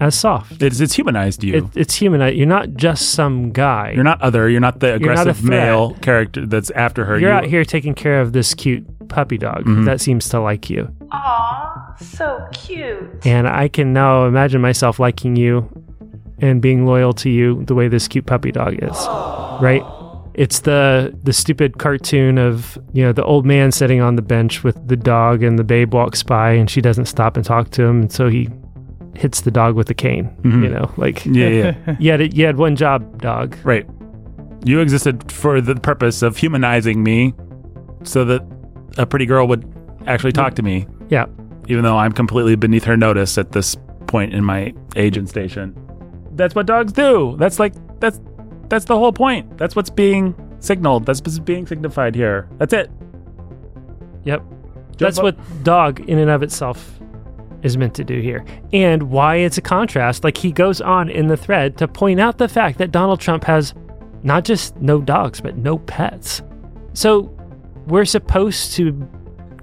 as 0.00 0.18
soft. 0.18 0.60
It's, 0.62 0.80
it's 0.80 0.94
humanized 0.94 1.42
you. 1.44 1.54
It, 1.56 1.64
it's 1.76 1.94
human. 1.94 2.36
You're 2.36 2.46
not 2.46 2.74
just 2.74 3.10
some 3.10 3.52
guy. 3.52 3.92
you're 3.94 4.04
not 4.04 4.20
other. 4.22 4.48
You're 4.48 4.60
not 4.60 4.80
the 4.80 4.94
aggressive 4.94 5.36
threat. 5.38 5.50
male 5.50 5.94
character 6.02 6.46
that's 6.46 6.70
after 6.70 7.04
her. 7.04 7.18
You're 7.18 7.30
You- 7.30 7.36
out 7.36 7.44
here 7.44 7.64
taking 7.64 7.94
care 7.94 8.20
of 8.20 8.32
this 8.32 8.54
cute 8.54 8.84
puppy 9.08 9.38
dog 9.38 9.64
Mhm. 9.64 9.84
that 9.84 10.00
seems 10.00 10.28
to 10.30 10.40
like 10.40 10.68
you. 10.70 10.88
Aw, 11.12 11.94
so 12.00 12.44
cute. 12.52 13.24
And 13.26 13.46
I 13.48 13.68
can 13.68 13.92
now 13.92 14.26
imagine 14.26 14.60
myself 14.60 14.98
liking 14.98 15.36
you 15.36 15.68
and 16.40 16.60
being 16.60 16.84
loyal 16.84 17.12
to 17.12 17.30
you 17.30 17.62
the 17.64 17.74
way 17.74 17.86
this 17.88 18.08
cute 18.08 18.26
puppy 18.26 18.50
dog 18.50 18.74
is. 18.82 18.96
Right? 19.62 19.82
It's 20.34 20.60
the 20.60 21.14
the 21.22 21.32
stupid 21.32 21.78
cartoon 21.78 22.38
of, 22.38 22.76
you 22.92 23.04
know, 23.04 23.12
the 23.12 23.22
old 23.22 23.46
man 23.46 23.70
sitting 23.70 24.00
on 24.00 24.16
the 24.16 24.22
bench 24.22 24.64
with 24.64 24.88
the 24.88 24.96
dog 24.96 25.44
and 25.44 25.56
the 25.58 25.62
babe 25.64 25.94
walks 25.94 26.24
by 26.24 26.50
and 26.50 26.68
she 26.68 26.80
doesn't 26.80 27.04
stop 27.06 27.36
and 27.36 27.44
talk 27.44 27.70
to 27.70 27.84
him 27.84 28.00
and 28.02 28.12
so 28.12 28.28
he 28.28 28.48
hits 29.16 29.42
the 29.42 29.50
dog 29.50 29.74
with 29.76 29.88
a 29.90 29.94
cane, 29.94 30.30
Mhm. 30.42 30.62
you 30.64 30.68
know, 30.68 30.90
like 30.96 31.24
Yeah, 31.24 31.48
yeah. 31.48 31.96
you 31.98 32.10
had, 32.10 32.34
you 32.36 32.46
had 32.46 32.56
one 32.56 32.76
job, 32.76 33.20
dog. 33.20 33.56
right. 33.64 33.86
You 34.64 34.80
existed 34.80 35.30
for 35.30 35.60
the 35.60 35.74
purpose 35.76 36.22
of 36.22 36.36
humanizing 36.38 37.02
me 37.02 37.34
so 38.02 38.24
that 38.24 38.42
a 38.98 39.04
pretty 39.06 39.26
girl 39.26 39.46
would 39.46 39.64
actually 40.06 40.32
talk 40.32 40.54
to 40.54 40.62
me, 40.62 40.86
Yeah. 41.10 41.26
even 41.68 41.84
though 41.84 41.96
I'm 41.98 42.12
completely 42.12 42.56
beneath 42.56 42.84
her 42.84 42.96
notice 42.96 43.36
at 43.38 43.52
this 43.52 43.76
point 44.06 44.32
in 44.34 44.44
my 44.44 44.72
age 44.96 45.16
and 45.16 45.28
station. 45.28 45.74
That's 46.34 46.54
what 46.54 46.66
dogs 46.66 46.92
do. 46.92 47.36
That's 47.38 47.58
like, 47.58 47.74
that's, 48.00 48.20
that's 48.68 48.86
the 48.86 48.98
whole 48.98 49.12
point. 49.12 49.58
That's 49.58 49.76
what's 49.76 49.90
being 49.90 50.34
signaled. 50.60 51.04
That's 51.06 51.20
what's 51.20 51.38
being 51.38 51.66
signified 51.66 52.14
here. 52.14 52.48
That's 52.58 52.72
it. 52.72 52.90
Yep. 54.24 54.42
Joe 54.96 55.04
That's 55.06 55.20
what 55.20 55.36
dog 55.64 56.00
in 56.08 56.18
and 56.18 56.30
of 56.30 56.42
itself 56.42 56.98
is 57.64 57.76
meant 57.76 57.94
to 57.94 58.04
do 58.04 58.20
here. 58.20 58.44
And 58.72 59.10
why 59.10 59.36
it's 59.36 59.58
a 59.58 59.62
contrast. 59.62 60.22
Like 60.22 60.36
he 60.36 60.52
goes 60.52 60.80
on 60.80 61.10
in 61.10 61.26
the 61.26 61.36
thread 61.36 61.76
to 61.78 61.88
point 61.88 62.20
out 62.20 62.38
the 62.38 62.46
fact 62.46 62.78
that 62.78 62.92
Donald 62.92 63.20
Trump 63.20 63.42
has 63.44 63.74
not 64.22 64.44
just 64.44 64.76
no 64.76 65.00
dogs, 65.00 65.40
but 65.40 65.56
no 65.56 65.78
pets. 65.78 66.42
So 66.92 67.36
we're 67.86 68.04
supposed 68.04 68.72
to 68.74 68.92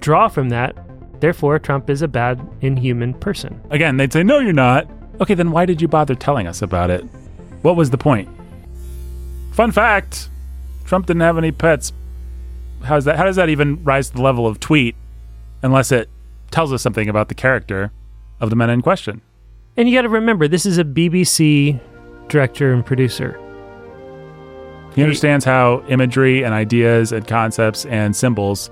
draw 0.00 0.28
from 0.28 0.50
that. 0.50 0.76
Therefore, 1.20 1.58
Trump 1.58 1.88
is 1.88 2.02
a 2.02 2.08
bad, 2.08 2.40
inhuman 2.60 3.14
person. 3.14 3.60
Again, 3.70 3.96
they'd 3.96 4.12
say, 4.12 4.22
no, 4.22 4.40
you're 4.40 4.52
not. 4.52 4.90
Okay, 5.20 5.34
then 5.34 5.52
why 5.52 5.64
did 5.64 5.80
you 5.80 5.88
bother 5.88 6.14
telling 6.14 6.46
us 6.46 6.62
about 6.62 6.90
it? 6.90 7.02
What 7.62 7.76
was 7.76 7.90
the 7.90 7.98
point? 7.98 8.28
Fun 9.52 9.70
fact 9.70 10.28
Trump 10.84 11.06
didn't 11.06 11.22
have 11.22 11.38
any 11.38 11.52
pets. 11.52 11.92
How's 12.82 13.04
that? 13.04 13.16
How 13.16 13.24
does 13.24 13.36
that 13.36 13.48
even 13.48 13.82
rise 13.84 14.10
to 14.10 14.16
the 14.16 14.22
level 14.22 14.46
of 14.46 14.58
tweet 14.58 14.96
unless 15.62 15.92
it 15.92 16.10
tells 16.52 16.72
us 16.72 16.82
something 16.82 17.08
about 17.08 17.28
the 17.28 17.34
character 17.34 17.90
of 18.40 18.50
the 18.50 18.56
men 18.56 18.70
in 18.70 18.82
question? 18.82 19.20
And 19.76 19.88
you 19.88 19.94
got 19.96 20.02
to 20.02 20.08
remember, 20.08 20.46
this 20.48 20.66
is 20.66 20.78
a 20.78 20.84
BBC 20.84 21.80
director 22.28 22.72
and 22.72 22.84
producer. 22.84 23.38
He 24.94 25.02
understands 25.02 25.44
how 25.44 25.82
imagery 25.88 26.44
and 26.44 26.52
ideas 26.52 27.12
and 27.12 27.26
concepts 27.26 27.86
and 27.86 28.14
symbols 28.14 28.70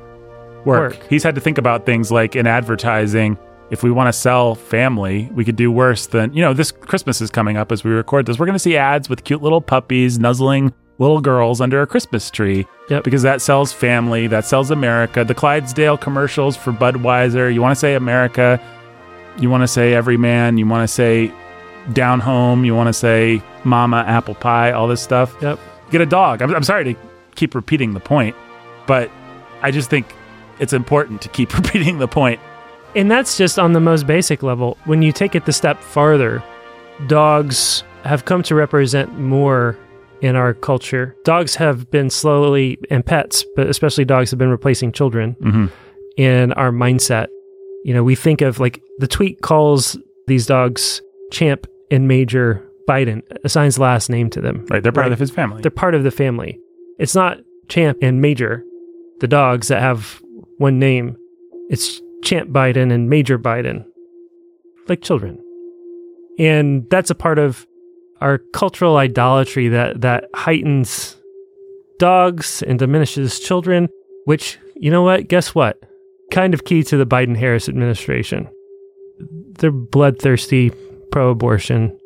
work. 0.66 0.92
Work. 0.92 1.06
He's 1.08 1.22
had 1.22 1.34
to 1.34 1.40
think 1.40 1.56
about 1.56 1.86
things 1.86 2.12
like 2.12 2.36
in 2.36 2.46
advertising, 2.46 3.38
if 3.70 3.82
we 3.82 3.90
want 3.90 4.08
to 4.08 4.12
sell 4.12 4.54
family, 4.54 5.30
we 5.32 5.44
could 5.44 5.56
do 5.56 5.72
worse 5.72 6.06
than, 6.08 6.34
you 6.34 6.42
know, 6.42 6.52
this 6.52 6.72
Christmas 6.72 7.20
is 7.20 7.30
coming 7.30 7.56
up 7.56 7.72
as 7.72 7.84
we 7.84 7.90
record 7.90 8.26
this. 8.26 8.38
We're 8.38 8.46
going 8.46 8.54
to 8.54 8.58
see 8.58 8.76
ads 8.76 9.08
with 9.08 9.24
cute 9.24 9.42
little 9.42 9.60
puppies 9.62 10.18
nuzzling 10.18 10.74
little 11.00 11.20
girls 11.20 11.60
under 11.60 11.82
a 11.82 11.86
Christmas 11.86 12.30
tree 12.30 12.66
Yep. 12.88 13.02
because 13.02 13.22
that 13.22 13.42
sells 13.42 13.72
family, 13.72 14.28
that 14.28 14.44
sells 14.44 14.70
America. 14.70 15.24
The 15.24 15.34
Clydesdale 15.34 15.96
commercials 15.96 16.56
for 16.56 16.72
Budweiser, 16.72 17.52
you 17.52 17.60
want 17.60 17.72
to 17.72 17.80
say 17.80 17.94
America, 17.94 18.60
you 19.38 19.50
want 19.50 19.62
to 19.62 19.68
say 19.68 19.94
every 19.94 20.16
man, 20.16 20.58
you 20.58 20.66
want 20.66 20.82
to 20.88 20.92
say 20.92 21.32
down 21.92 22.20
home, 22.20 22.64
you 22.64 22.74
want 22.76 22.86
to 22.88 22.92
say 22.92 23.42
mama, 23.64 24.04
apple 24.06 24.34
pie, 24.36 24.70
all 24.72 24.86
this 24.86 25.00
stuff 25.00 25.34
Yep. 25.42 25.58
get 25.90 26.00
a 26.00 26.06
dog. 26.06 26.42
I'm, 26.42 26.54
I'm 26.54 26.62
sorry 26.62 26.84
to 26.84 26.94
keep 27.34 27.54
repeating 27.54 27.94
the 27.94 28.00
point, 28.00 28.36
but 28.86 29.10
I 29.62 29.70
just 29.70 29.88
think 29.90 30.14
it's 30.58 30.72
important 30.74 31.22
to 31.22 31.28
keep 31.30 31.54
repeating 31.56 31.98
the 31.98 32.08
point. 32.08 32.38
And 32.94 33.10
that's 33.10 33.38
just 33.38 33.58
on 33.58 33.72
the 33.72 33.80
most 33.80 34.06
basic 34.06 34.42
level. 34.42 34.76
When 34.84 35.00
you 35.00 35.12
take 35.12 35.34
it 35.34 35.46
the 35.46 35.52
step 35.52 35.80
farther, 35.80 36.42
dogs 37.06 37.84
have 38.02 38.24
come 38.24 38.42
to 38.42 38.54
represent 38.54 39.18
more 39.18 39.78
in 40.22 40.36
our 40.36 40.54
culture. 40.54 41.16
Dogs 41.24 41.54
have 41.56 41.90
been 41.90 42.10
slowly, 42.10 42.78
and 42.90 43.04
pets, 43.04 43.44
but 43.56 43.66
especially 43.68 44.04
dogs, 44.04 44.30
have 44.30 44.38
been 44.38 44.48
replacing 44.50 44.92
children 44.92 45.36
Mm-hmm. 45.40 45.66
in 46.16 46.52
our 46.54 46.70
mindset. 46.70 47.28
You 47.84 47.94
know, 47.94 48.04
we 48.04 48.14
think 48.14 48.40
of 48.42 48.60
like 48.60 48.82
the 48.98 49.06
tweet 49.08 49.40
calls 49.42 49.96
these 50.26 50.46
dogs 50.46 51.00
Champ 51.32 51.66
and 51.90 52.06
Major 52.06 52.66
Biden, 52.88 53.22
assigns 53.44 53.78
last 53.78 54.10
name 54.10 54.28
to 54.30 54.40
them. 54.40 54.66
Right, 54.68 54.82
they're 54.82 54.92
part 54.92 55.04
Right. 55.06 55.12
of 55.12 55.18
his 55.18 55.30
family. 55.30 55.62
They're 55.62 55.70
part 55.70 55.94
of 55.94 56.02
the 56.04 56.10
family. 56.10 56.58
It's 56.98 57.14
not 57.14 57.38
Champ 57.68 57.98
and 58.02 58.20
Major, 58.20 58.62
the 59.20 59.28
dogs 59.28 59.68
that 59.68 59.80
have 59.80 60.20
one 60.58 60.78
name. 60.78 61.16
It's 61.70 62.00
Champ 62.22 62.50
Biden 62.50 62.92
and 62.92 63.08
Major 63.08 63.38
Biden, 63.38 63.84
like 64.88 65.00
children. 65.02 65.38
And 66.38 66.88
that's 66.90 67.10
a 67.10 67.14
part 67.14 67.38
of 67.38 67.66
our 68.20 68.38
cultural 68.52 68.96
idolatry 68.96 69.68
that, 69.68 70.00
that 70.02 70.24
heightens 70.34 71.16
dogs 71.98 72.62
and 72.62 72.78
diminishes 72.78 73.40
children, 73.40 73.88
which, 74.24 74.58
you 74.76 74.90
know 74.90 75.02
what? 75.02 75.28
Guess 75.28 75.54
what? 75.54 75.82
Kind 76.30 76.54
of 76.54 76.64
key 76.64 76.82
to 76.84 76.96
the 76.96 77.06
Biden 77.06 77.36
Harris 77.36 77.68
administration. 77.68 78.48
They're 79.58 79.70
bloodthirsty, 79.70 80.70
pro 81.12 81.30
abortion, 81.30 81.98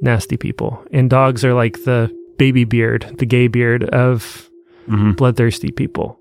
nasty 0.00 0.36
people. 0.36 0.82
And 0.92 1.10
dogs 1.10 1.44
are 1.44 1.54
like 1.54 1.84
the 1.84 2.14
baby 2.36 2.64
beard, 2.64 3.14
the 3.18 3.26
gay 3.26 3.48
beard 3.48 3.84
of 3.90 4.48
Mhm. 4.88 5.16
bloodthirsty 5.16 5.70
people. 5.72 6.18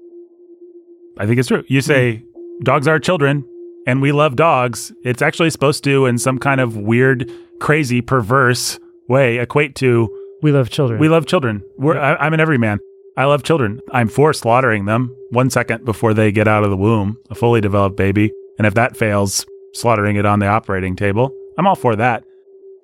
I 1.17 1.25
think 1.25 1.39
it's 1.39 1.47
true. 1.47 1.63
You 1.67 1.81
say 1.81 2.23
dogs 2.63 2.87
are 2.87 2.99
children 2.99 3.45
and 3.87 4.01
we 4.01 4.11
love 4.11 4.35
dogs. 4.35 4.91
It's 5.03 5.21
actually 5.21 5.49
supposed 5.49 5.83
to, 5.85 6.05
in 6.05 6.17
some 6.17 6.37
kind 6.37 6.61
of 6.61 6.77
weird, 6.77 7.31
crazy, 7.59 8.01
perverse 8.01 8.79
way, 9.09 9.37
equate 9.39 9.75
to 9.75 10.09
We 10.41 10.51
love 10.51 10.69
children. 10.69 10.99
we 10.99 11.09
love 11.09 11.25
children. 11.25 11.63
We're, 11.77 11.97
I, 11.97 12.15
I'm 12.15 12.33
an 12.33 12.39
everyman. 12.39 12.79
I 13.17 13.25
love 13.25 13.43
children. 13.43 13.81
I'm 13.91 14.07
for 14.07 14.31
slaughtering 14.31 14.85
them 14.85 15.13
one 15.31 15.49
second 15.49 15.83
before 15.83 16.13
they 16.13 16.31
get 16.31 16.47
out 16.47 16.63
of 16.63 16.69
the 16.69 16.77
womb, 16.77 17.17
a 17.29 17.35
fully 17.35 17.59
developed 17.59 17.97
baby. 17.97 18.31
And 18.57 18.65
if 18.65 18.73
that 18.75 18.95
fails, 18.95 19.45
slaughtering 19.73 20.15
it 20.15 20.25
on 20.25 20.39
the 20.39 20.47
operating 20.47 20.95
table. 20.95 21.33
I'm 21.57 21.67
all 21.67 21.75
for 21.75 21.95
that. 21.97 22.23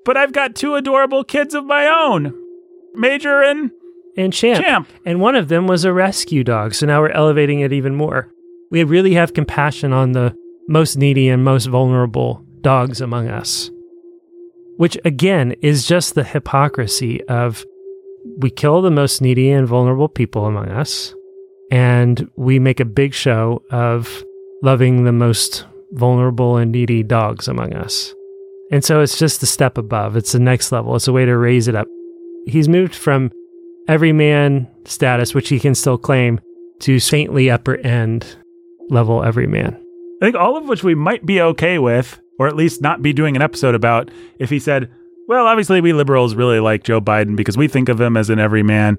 But 0.03 0.17
I've 0.17 0.33
got 0.33 0.55
two 0.55 0.75
adorable 0.75 1.23
kids 1.23 1.53
of 1.53 1.65
my 1.65 1.87
own 1.87 2.33
Major 2.93 3.41
and 3.41 3.71
and 4.17 4.31
Champ. 4.31 4.63
Champ. 4.63 4.87
And 5.05 5.19
one 5.19 5.35
of 5.35 5.47
them 5.49 5.67
was 5.67 5.83
a 5.83 5.91
rescue 5.93 6.43
dog. 6.43 6.73
So 6.73 6.85
now 6.85 7.01
we're 7.01 7.09
elevating 7.09 7.59
it 7.59 7.73
even 7.73 7.95
more. 7.95 8.31
We 8.71 8.83
really 8.83 9.13
have 9.13 9.33
compassion 9.33 9.91
on 9.93 10.13
the 10.13 10.35
most 10.67 10.95
needy 10.97 11.29
and 11.29 11.43
most 11.43 11.65
vulnerable 11.65 12.43
dogs 12.61 13.01
among 13.01 13.27
us. 13.27 13.69
Which 14.77 14.97
again 15.05 15.55
is 15.61 15.87
just 15.87 16.15
the 16.15 16.23
hypocrisy 16.23 17.23
of 17.25 17.65
we 18.37 18.49
kill 18.49 18.81
the 18.81 18.91
most 18.91 19.21
needy 19.21 19.51
and 19.51 19.67
vulnerable 19.67 20.09
people 20.09 20.45
among 20.45 20.69
us, 20.69 21.13
and 21.71 22.29
we 22.35 22.59
make 22.59 22.79
a 22.79 22.85
big 22.85 23.13
show 23.13 23.63
of 23.71 24.23
loving 24.63 25.03
the 25.03 25.11
most 25.11 25.65
vulnerable 25.91 26.57
and 26.57 26.71
needy 26.71 27.03
dogs 27.03 27.47
among 27.47 27.73
us. 27.73 28.13
And 28.71 28.83
so 28.83 29.01
it's 29.01 29.17
just 29.17 29.43
a 29.43 29.45
step 29.45 29.77
above. 29.77 30.17
It's 30.17 30.31
the 30.31 30.39
next 30.39 30.71
level. 30.71 30.95
It's 30.95 31.07
a 31.07 31.13
way 31.13 31.25
to 31.25 31.37
raise 31.37 31.67
it 31.67 31.75
up. 31.75 31.87
He's 32.47 32.67
moved 32.67 32.95
from 32.95 33.31
everyman 33.87 34.67
status, 34.85 35.33
which 35.33 35.49
he 35.49 35.59
can 35.59 35.75
still 35.75 35.97
claim, 35.97 36.41
to 36.79 36.99
saintly 36.99 37.49
upper 37.49 37.77
end 37.77 38.35
level 38.89 39.23
everyman. 39.23 39.75
I 40.21 40.25
think 40.25 40.35
all 40.35 40.57
of 40.57 40.67
which 40.67 40.83
we 40.83 40.95
might 40.95 41.25
be 41.25 41.41
okay 41.41 41.77
with, 41.77 42.19
or 42.39 42.47
at 42.47 42.55
least 42.55 42.81
not 42.81 43.01
be 43.01 43.13
doing 43.13 43.35
an 43.35 43.41
episode 43.41 43.75
about 43.75 44.09
if 44.39 44.49
he 44.49 44.59
said, 44.59 44.89
well, 45.27 45.47
obviously 45.47 45.81
we 45.81 45.93
liberals 45.93 46.35
really 46.35 46.59
like 46.59 46.83
Joe 46.83 47.01
Biden 47.01 47.35
because 47.35 47.57
we 47.57 47.67
think 47.67 47.89
of 47.89 47.99
him 47.99 48.15
as 48.17 48.29
an 48.29 48.39
everyman. 48.39 48.97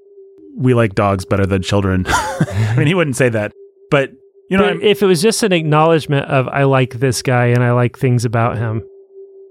We 0.57 0.75
like 0.75 0.95
dogs 0.95 1.25
better 1.25 1.47
than 1.47 1.63
children. 1.63 2.05
I 2.09 2.75
mean, 2.77 2.87
he 2.87 2.95
wouldn't 2.95 3.17
say 3.17 3.29
that, 3.29 3.53
but 3.91 4.11
you 4.49 4.57
know, 4.57 4.75
But 4.75 4.83
if 4.83 5.03
it 5.03 5.07
was 5.07 5.21
just 5.21 5.43
an 5.43 5.53
acknowledgement 5.53 6.27
of 6.27 6.47
I 6.49 6.65
like 6.65 6.95
this 6.95 7.21
guy 7.23 7.47
and 7.47 7.63
I 7.65 7.73
like 7.73 7.99
things 7.99 8.25
about 8.25 8.57
him, 8.57 8.83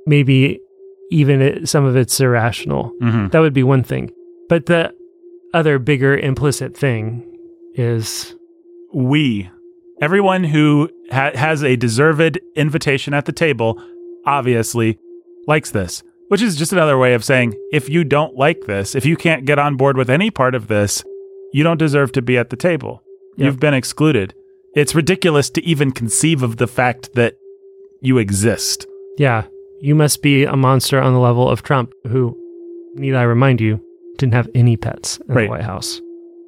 maybe 0.06 0.60
even 1.12 1.42
it, 1.42 1.70
some 1.70 1.86
of 1.86 1.96
it's 1.96 2.20
irrational. 2.20 2.92
Mhm. 3.01 3.32
That 3.32 3.39
would 3.39 3.54
be 3.54 3.63
one 3.63 3.84
thing. 3.84 4.12
But 4.50 4.65
the 4.68 4.94
other 5.54 5.80
bigger 5.80 6.18
implicit 6.18 6.75
thing 6.75 7.24
is 7.75 8.36
we, 8.94 9.50
everyone 10.01 10.43
who 10.43 10.89
ha- 11.11 11.31
has 11.35 11.63
a 11.63 11.75
deserved 11.75 12.39
invitation 12.55 13.13
at 13.13 13.25
the 13.25 13.31
table, 13.31 13.81
obviously 14.25 14.97
likes 15.47 15.71
this, 15.71 16.03
which 16.29 16.41
is 16.41 16.55
just 16.55 16.73
another 16.73 16.97
way 16.97 17.13
of 17.13 17.23
saying 17.23 17.53
if 17.71 17.87
you 17.89 18.03
don't 18.03 18.35
like 18.35 18.65
this, 18.65 18.95
if 18.95 19.05
you 19.05 19.15
can't 19.15 19.45
get 19.45 19.59
on 19.59 19.75
board 19.77 19.97
with 19.97 20.09
any 20.09 20.31
part 20.31 20.55
of 20.55 20.67
this, 20.67 21.03
you 21.53 21.63
don't 21.63 21.77
deserve 21.77 22.11
to 22.13 22.21
be 22.21 22.37
at 22.37 22.49
the 22.49 22.55
table. 22.55 23.01
Yep. 23.37 23.45
You've 23.45 23.59
been 23.59 23.73
excluded. 23.73 24.33
It's 24.75 24.95
ridiculous 24.95 25.49
to 25.51 25.63
even 25.63 25.91
conceive 25.91 26.43
of 26.43 26.57
the 26.57 26.67
fact 26.67 27.13
that 27.15 27.35
you 28.01 28.17
exist. 28.17 28.85
yeah, 29.17 29.43
you 29.81 29.93
must 29.95 30.21
be 30.21 30.43
a 30.45 30.55
monster 30.55 30.99
on 31.01 31.13
the 31.13 31.19
level 31.19 31.49
of 31.49 31.61
Trump, 31.63 31.93
who, 32.07 32.35
need 32.95 33.13
I 33.13 33.23
remind 33.23 33.59
you, 33.61 33.79
didn't 34.17 34.33
have 34.33 34.49
any 34.55 34.77
pets 34.77 35.17
in 35.27 35.33
Right. 35.35 35.43
the 35.43 35.49
White 35.49 35.63
House, 35.63 36.01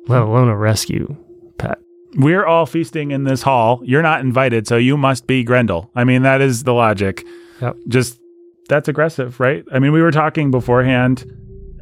let 0.07 0.21
alone 0.21 0.47
a 0.49 0.55
rescue. 0.57 1.15
We're 2.17 2.45
all 2.45 2.65
feasting 2.65 3.12
in 3.12 3.25
this 3.25 3.43
hall. 3.43 3.79
You're 3.83 4.01
not 4.01 4.21
invited, 4.21 4.67
so 4.67 4.75
you 4.75 4.97
must 4.97 5.27
be 5.27 5.43
Grendel. 5.43 5.91
I 5.95 6.03
mean, 6.03 6.24
that 6.24 6.41
is 6.41 6.63
the 6.63 6.74
logic. 6.74 7.25
Yep. 7.62 7.77
Just 7.88 8.19
that's 8.67 8.88
aggressive, 8.88 9.39
right? 9.39 9.63
I 9.71 9.79
mean, 9.79 9.91
we 9.91 10.01
were 10.01 10.12
talking 10.12 10.51
beforehand 10.51 11.25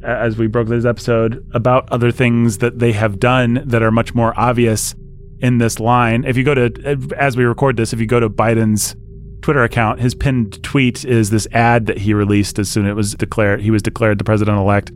as 0.02 0.36
we 0.36 0.46
broke 0.46 0.68
this 0.68 0.84
episode 0.84 1.44
about 1.52 1.90
other 1.90 2.12
things 2.12 2.58
that 2.58 2.78
they 2.78 2.92
have 2.92 3.18
done 3.18 3.62
that 3.64 3.82
are 3.82 3.90
much 3.90 4.14
more 4.14 4.38
obvious 4.38 4.94
in 5.40 5.58
this 5.58 5.80
line. 5.80 6.24
If 6.24 6.36
you 6.36 6.44
go 6.44 6.54
to, 6.54 7.14
as 7.16 7.36
we 7.36 7.44
record 7.44 7.76
this, 7.76 7.92
if 7.92 8.00
you 8.00 8.06
go 8.06 8.20
to 8.20 8.28
Biden's 8.28 8.94
Twitter 9.40 9.64
account, 9.64 10.00
his 10.00 10.14
pinned 10.14 10.62
tweet 10.62 11.04
is 11.04 11.30
this 11.30 11.48
ad 11.52 11.86
that 11.86 11.98
he 11.98 12.14
released 12.14 12.58
as 12.58 12.68
soon 12.68 12.86
as 12.86 12.90
it 12.90 12.94
was 12.94 13.14
declared 13.14 13.60
he 13.60 13.70
was 13.70 13.82
declared 13.82 14.18
the 14.18 14.24
president 14.24 14.58
elect. 14.58 14.92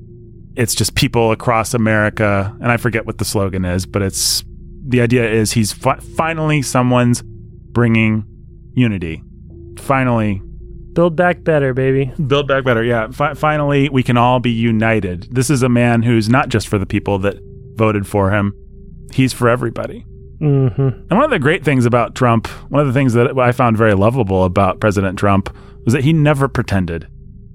It's 0.56 0.75
just 0.75 0.94
people 0.94 1.32
across 1.32 1.75
America, 1.75 2.54
and 2.61 2.70
I 2.70 2.76
forget 2.76 3.06
what 3.06 3.18
the 3.18 3.25
slogan 3.25 3.64
is, 3.64 3.87
but 3.87 4.02
it's 4.02 4.44
the 4.90 5.00
idea 5.00 5.28
is 5.30 5.52
he's 5.52 5.73
fi- 5.73 5.99
finally 6.00 6.62
someone's 6.62 7.23
bringing 7.23 8.25
unity. 8.75 9.23
Finally, 9.78 10.42
Build 10.92 11.14
back 11.14 11.44
better, 11.44 11.73
baby. 11.73 12.12
build 12.26 12.49
back 12.49 12.64
better. 12.64 12.82
Yeah, 12.82 13.09
fi- 13.12 13.35
finally 13.35 13.88
we 13.88 14.02
can 14.02 14.16
all 14.16 14.40
be 14.40 14.50
united. 14.50 15.28
This 15.30 15.49
is 15.49 15.62
a 15.62 15.68
man 15.68 16.02
who's 16.02 16.28
not 16.28 16.49
just 16.49 16.66
for 16.66 16.78
the 16.78 16.87
people 16.87 17.18
that 17.20 17.37
voted 17.76 18.06
for 18.09 18.30
him; 18.32 18.52
he's 19.12 19.32
for 19.32 19.49
everybody. 19.49 20.00
hmm 20.40 20.66
And 20.78 21.11
one 21.11 21.23
of 21.23 21.30
the 21.30 21.38
great 21.38 21.64
things 21.64 21.87
about 21.87 22.16
Trump, 22.16 22.49
one 22.70 22.80
of 22.80 22.88
the 22.88 22.92
things 22.92 23.12
that 23.14 23.38
I 23.38 23.52
found 23.52 23.78
very 23.78 23.94
lovable 23.94 24.44
about 24.44 24.80
President 24.80 25.16
Trump 25.18 25.49
was 25.85 25.94
that 25.94 26.02
he 26.04 26.12
never 26.12 26.49
pretended 26.49 27.06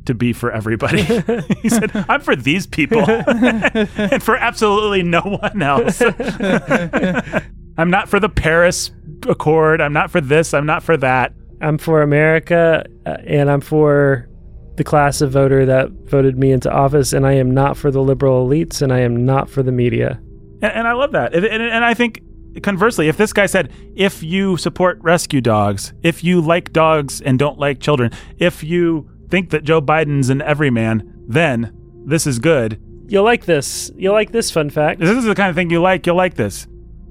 to 0.06 0.14
be 0.14 0.34
for 0.34 0.52
everybody. 0.52 1.04
he 1.62 1.70
said, 1.70 1.92
I'm 2.10 2.22
for 2.22 2.36
these 2.36 2.68
people 2.68 3.04
and 3.10 4.22
for 4.24 4.36
absolutely 4.36 5.04
no 5.04 5.22
one 5.22 5.62
else. 5.62 6.02
I'm 7.78 7.90
not 7.90 8.10
for 8.10 8.20
the 8.20 8.30
Paris 8.30 8.92
Accord. 9.28 9.82
I'm 9.82 9.94
not 9.94 10.12
for 10.12 10.22
this. 10.22 10.54
I'm 10.54 10.66
not 10.66 10.84
for 10.84 10.98
that. 10.98 11.34
I'm 11.62 11.78
for 11.78 12.02
America, 12.02 12.86
uh, 13.06 13.18
and 13.26 13.50
I'm 13.50 13.62
for 13.62 14.30
the 14.76 14.84
class 14.84 15.22
of 15.22 15.32
voter 15.32 15.66
that 15.66 15.90
voted 15.90 16.38
me 16.38 16.52
into 16.52 16.72
office, 16.72 17.14
and 17.14 17.26
I 17.26 17.34
am 17.34 17.52
not 17.52 17.78
for 17.78 17.92
the 17.92 18.02
liberal 18.02 18.48
elites, 18.48 18.82
and 18.82 18.92
I 18.92 19.00
am 19.00 19.26
not 19.26 19.50
for 19.50 19.64
the 19.64 19.72
media. 19.72 20.20
And, 20.62 20.74
and 20.74 20.88
I 20.88 20.92
love 20.94 21.14
that. 21.14 21.34
And, 21.34 21.46
and, 21.46 21.64
and 21.64 21.86
I 21.86 21.94
think 21.94 22.22
conversely, 22.62 23.08
if 23.08 23.18
this 23.18 23.34
guy 23.34 23.46
said, 23.46 23.72
if 23.96 24.22
you 24.24 24.58
support 24.58 25.00
rescue 25.02 25.42
dogs, 25.42 25.94
if 26.04 26.24
you 26.24 26.42
like 26.42 26.74
dogs 26.74 27.22
and 27.22 27.40
don't 27.40 27.60
like 27.60 27.80
children, 27.80 28.12
if 28.38 28.64
you 28.64 29.10
think 29.36 29.50
that 29.50 29.66
Joe 29.66 29.82
Biden's 29.82 30.30
an 30.30 30.42
everyman, 30.42 31.14
then 31.28 31.74
this 32.06 32.26
is 32.26 32.40
good. 32.40 32.80
You'll 33.08 33.26
like 33.26 33.44
this. 33.44 33.92
You'll 33.98 34.14
like 34.14 34.32
this 34.32 34.50
fun 34.50 34.70
fact. 34.70 35.02
This 35.02 35.10
is 35.10 35.26
the 35.26 35.36
kind 35.36 35.50
of 35.50 35.56
thing 35.58 35.70
you 35.70 35.82
like, 35.82 36.06
you'll 36.06 36.16
like 36.16 36.36
this. 36.36 36.68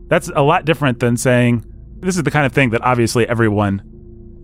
That's 0.08 0.30
a 0.34 0.40
lot 0.40 0.64
different 0.64 1.00
than 1.00 1.18
saying, 1.18 1.66
this 2.00 2.16
is 2.16 2.22
the 2.22 2.30
kind 2.30 2.46
of 2.46 2.52
thing 2.52 2.70
that 2.70 2.80
obviously 2.82 3.28
everyone 3.28 3.82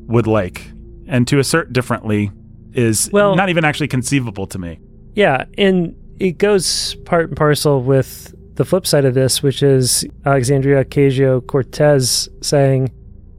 would 0.08 0.26
like. 0.26 0.70
And 1.08 1.26
to 1.28 1.38
assert 1.38 1.72
differently 1.72 2.30
is 2.74 3.08
Well- 3.14 3.34
not 3.34 3.48
even 3.48 3.64
actually 3.64 3.88
conceivable 3.88 4.46
to 4.48 4.58
me. 4.58 4.78
Yeah, 5.14 5.44
and 5.56 5.94
it 6.18 6.36
goes 6.36 6.96
part 7.06 7.28
and 7.28 7.36
parcel 7.36 7.82
with 7.82 8.34
the 8.56 8.64
flip 8.66 8.86
side 8.86 9.06
of 9.06 9.14
this, 9.14 9.42
which 9.42 9.62
is 9.62 10.04
Alexandria 10.26 10.84
Ocasio 10.84 11.46
Cortez 11.46 12.28
saying, 12.42 12.90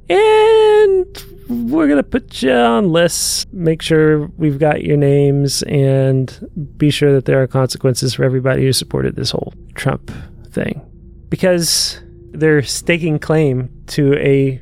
and 0.09 1.05
we're 1.51 1.87
going 1.87 1.97
to 1.97 2.03
put 2.03 2.41
you 2.41 2.51
on 2.51 2.91
lists, 2.91 3.45
make 3.51 3.81
sure 3.81 4.27
we've 4.37 4.59
got 4.59 4.83
your 4.83 4.97
names, 4.97 5.63
and 5.63 6.49
be 6.77 6.89
sure 6.89 7.13
that 7.13 7.25
there 7.25 7.41
are 7.41 7.47
consequences 7.47 8.13
for 8.13 8.23
everybody 8.23 8.63
who 8.63 8.73
supported 8.73 9.15
this 9.15 9.31
whole 9.31 9.53
Trump 9.75 10.11
thing. 10.49 10.81
Because 11.29 12.01
they're 12.31 12.63
staking 12.63 13.19
claim 13.19 13.69
to 13.87 14.15
a 14.15 14.61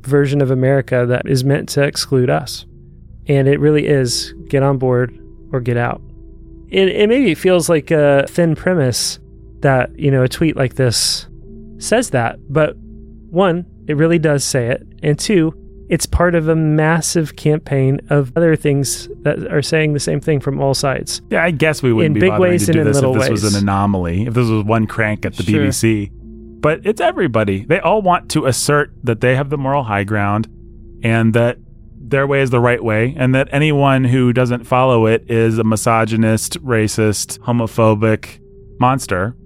version 0.00 0.40
of 0.40 0.50
America 0.50 1.06
that 1.06 1.26
is 1.26 1.44
meant 1.44 1.68
to 1.70 1.82
exclude 1.82 2.30
us. 2.30 2.66
And 3.26 3.48
it 3.48 3.60
really 3.60 3.86
is 3.86 4.34
get 4.48 4.62
on 4.62 4.78
board 4.78 5.18
or 5.52 5.60
get 5.60 5.76
out 5.76 6.02
it, 6.74 6.88
it 6.88 7.08
maybe 7.08 7.34
feels 7.34 7.68
like 7.68 7.90
a 7.92 8.26
thin 8.28 8.56
premise 8.56 9.20
that 9.60 9.96
you 9.98 10.10
know 10.10 10.22
a 10.22 10.28
tweet 10.28 10.56
like 10.56 10.74
this 10.74 11.26
says 11.78 12.10
that 12.10 12.36
but 12.52 12.76
one 13.30 13.64
it 13.86 13.96
really 13.96 14.18
does 14.18 14.44
say 14.44 14.68
it 14.68 14.86
and 15.02 15.18
two 15.18 15.52
it's 15.94 16.06
part 16.06 16.34
of 16.34 16.48
a 16.48 16.56
massive 16.56 17.36
campaign 17.36 18.00
of 18.10 18.32
other 18.36 18.56
things 18.56 19.08
that 19.22 19.36
are 19.52 19.62
saying 19.62 19.92
the 19.92 20.00
same 20.00 20.20
thing 20.20 20.40
from 20.40 20.60
all 20.60 20.74
sides 20.74 21.22
Yeah, 21.30 21.44
I 21.44 21.52
guess 21.52 21.82
we 21.82 21.92
wouldn't 21.92 22.16
In 22.16 22.20
be 22.20 22.28
big 22.28 22.38
ways 22.40 22.66
to 22.66 22.72
and 22.72 22.74
do 22.74 22.80
in 22.80 22.86
this 22.88 22.96
if 22.96 23.02
little 23.02 23.14
this 23.20 23.30
was 23.30 23.54
an 23.54 23.62
anomaly, 23.62 24.26
if 24.26 24.34
this 24.34 24.48
was 24.48 24.64
one 24.64 24.86
crank 24.86 25.24
at 25.24 25.34
the 25.36 25.44
Sure. 25.44 25.66
BBC. 25.66 26.10
But 26.60 26.80
it's 26.84 27.00
everybody. 27.00 27.64
They 27.64 27.78
all 27.78 28.00
want 28.02 28.30
to 28.30 28.46
assert 28.46 28.90
that 29.04 29.20
they 29.20 29.36
have 29.36 29.50
the 29.50 29.58
moral 29.58 29.84
high 29.84 30.04
ground 30.04 30.48
and 31.02 31.32
that 31.34 31.58
their 32.06 32.26
way 32.26 32.40
is 32.42 32.50
the 32.50 32.60
right 32.60 32.82
way, 32.82 33.14
and 33.16 33.34
that 33.34 33.48
anyone 33.52 34.04
who 34.04 34.32
doesn't 34.32 34.64
follow 34.64 35.06
it 35.06 35.30
is 35.30 35.58
a 35.58 35.64
misogynist, 35.64 36.62
racist, 36.62 37.38
homophobic 37.40 38.40
monster. 38.80 39.36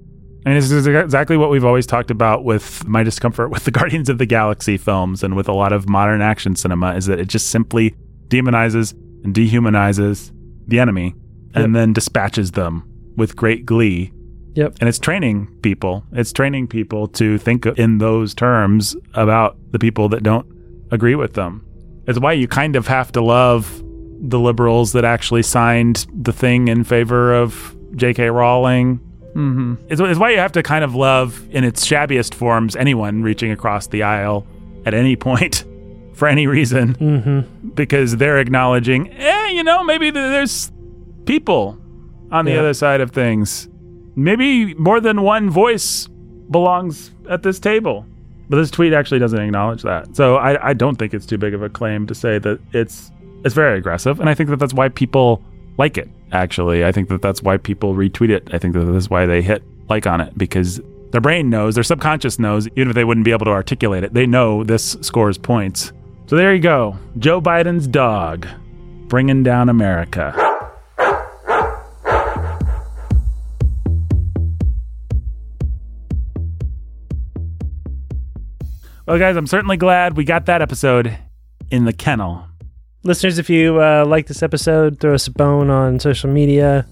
And 0.48 0.56
this 0.56 0.70
is 0.70 0.86
exactly 0.86 1.36
what 1.36 1.50
we've 1.50 1.66
always 1.66 1.84
talked 1.84 2.10
about 2.10 2.42
with 2.42 2.88
my 2.88 3.02
discomfort 3.02 3.50
with 3.50 3.64
the 3.66 3.70
Guardians 3.70 4.08
of 4.08 4.16
the 4.16 4.24
Galaxy 4.24 4.78
films 4.78 5.22
and 5.22 5.36
with 5.36 5.46
a 5.46 5.52
lot 5.52 5.74
of 5.74 5.90
modern 5.90 6.22
action 6.22 6.56
cinema 6.56 6.94
is 6.94 7.04
that 7.04 7.20
it 7.20 7.28
just 7.28 7.50
simply 7.50 7.94
demonizes 8.28 8.94
and 9.24 9.34
dehumanizes 9.34 10.32
the 10.66 10.80
enemy 10.80 11.14
and 11.52 11.76
then 11.76 11.92
dispatches 11.92 12.52
them 12.52 12.82
with 13.14 13.36
great 13.36 13.66
glee. 13.66 14.10
Yep. 14.54 14.76
And 14.80 14.88
it's 14.88 14.98
training 14.98 15.54
people. 15.60 16.02
It's 16.12 16.32
training 16.32 16.68
people 16.68 17.08
to 17.08 17.36
think 17.36 17.66
in 17.66 17.98
those 17.98 18.32
terms 18.32 18.96
about 19.12 19.58
the 19.72 19.78
people 19.78 20.08
that 20.08 20.22
don't 20.22 20.46
agree 20.90 21.14
with 21.14 21.34
them. 21.34 21.62
It's 22.06 22.18
why 22.18 22.32
you 22.32 22.48
kind 22.48 22.74
of 22.74 22.86
have 22.86 23.12
to 23.12 23.20
love 23.20 23.82
the 24.18 24.40
liberals 24.40 24.92
that 24.92 25.04
actually 25.04 25.42
signed 25.42 26.06
the 26.14 26.32
thing 26.32 26.68
in 26.68 26.84
favor 26.84 27.34
of 27.34 27.76
J.K. 27.96 28.30
Rowling. 28.30 29.00
Mm-hmm. 29.38 29.74
It's, 29.88 30.00
it's 30.00 30.18
why 30.18 30.30
you 30.30 30.38
have 30.38 30.52
to 30.52 30.62
kind 30.62 30.84
of 30.84 30.94
love, 30.94 31.42
in 31.50 31.64
its 31.64 31.86
shabbiest 31.86 32.34
forms, 32.34 32.74
anyone 32.76 33.22
reaching 33.22 33.50
across 33.52 33.86
the 33.86 34.02
aisle 34.02 34.46
at 34.84 34.94
any 34.94 35.16
point 35.16 35.64
for 36.14 36.26
any 36.28 36.46
reason 36.46 36.94
mm-hmm. 36.94 37.68
because 37.70 38.16
they're 38.16 38.38
acknowledging, 38.38 39.12
eh, 39.12 39.48
you 39.48 39.62
know, 39.62 39.84
maybe 39.84 40.10
there's 40.10 40.72
people 41.24 41.78
on 42.32 42.44
the 42.44 42.52
Yeah. 42.52 42.58
other 42.60 42.74
side 42.74 43.00
of 43.00 43.12
things. 43.12 43.68
Maybe 44.16 44.74
more 44.74 45.00
than 45.00 45.22
one 45.22 45.48
voice 45.48 46.08
belongs 46.50 47.12
at 47.30 47.42
this 47.44 47.60
table. 47.60 48.04
But 48.50 48.56
this 48.56 48.70
tweet 48.70 48.92
actually 48.94 49.18
doesn't 49.20 49.38
acknowledge 49.38 49.82
that. 49.82 50.16
So 50.16 50.36
I, 50.36 50.70
I 50.70 50.72
don't 50.72 50.96
think 50.96 51.12
it's 51.14 51.26
too 51.26 51.38
big 51.38 51.54
of 51.54 51.62
a 51.62 51.68
claim 51.68 52.06
to 52.06 52.14
say 52.14 52.38
that 52.38 52.58
it's 52.72 53.12
it's 53.44 53.54
very 53.54 53.78
aggressive, 53.78 54.18
and 54.18 54.28
I 54.28 54.34
think 54.34 54.48
that 54.50 54.56
that's 54.58 54.74
why 54.74 54.88
people 54.88 55.40
like 55.76 55.96
it. 55.98 56.08
Actually, 56.32 56.84
I 56.84 56.92
think 56.92 57.08
that 57.08 57.22
that's 57.22 57.42
why 57.42 57.56
people 57.56 57.94
retweet 57.94 58.30
it. 58.30 58.48
I 58.52 58.58
think 58.58 58.74
that 58.74 58.84
that's 58.84 59.08
why 59.08 59.26
they 59.26 59.42
hit 59.42 59.62
like 59.88 60.06
on 60.06 60.20
it 60.20 60.36
because 60.36 60.80
their 61.10 61.20
brain 61.20 61.48
knows, 61.48 61.74
their 61.74 61.84
subconscious 61.84 62.38
knows, 62.38 62.68
even 62.68 62.88
if 62.88 62.94
they 62.94 63.04
wouldn't 63.04 63.24
be 63.24 63.32
able 63.32 63.46
to 63.46 63.50
articulate 63.50 64.04
it, 64.04 64.12
they 64.12 64.26
know 64.26 64.62
this 64.62 64.96
scores 65.00 65.38
points. 65.38 65.92
So 66.26 66.36
there 66.36 66.54
you 66.54 66.60
go, 66.60 66.98
Joe 67.18 67.40
Biden's 67.40 67.86
dog, 67.86 68.46
bringing 69.08 69.42
down 69.42 69.70
America. 69.70 70.34
Well, 79.06 79.18
guys, 79.18 79.38
I'm 79.38 79.46
certainly 79.46 79.78
glad 79.78 80.18
we 80.18 80.24
got 80.24 80.44
that 80.44 80.60
episode 80.60 81.16
in 81.70 81.86
the 81.86 81.94
kennel. 81.94 82.44
Listeners 83.04 83.38
if 83.38 83.48
you 83.48 83.80
uh, 83.80 84.04
like 84.06 84.26
this 84.26 84.42
episode 84.42 84.98
throw 85.00 85.14
us 85.14 85.26
a 85.26 85.30
bone 85.30 85.70
on 85.70 85.98
social 86.00 86.30
media 86.30 86.86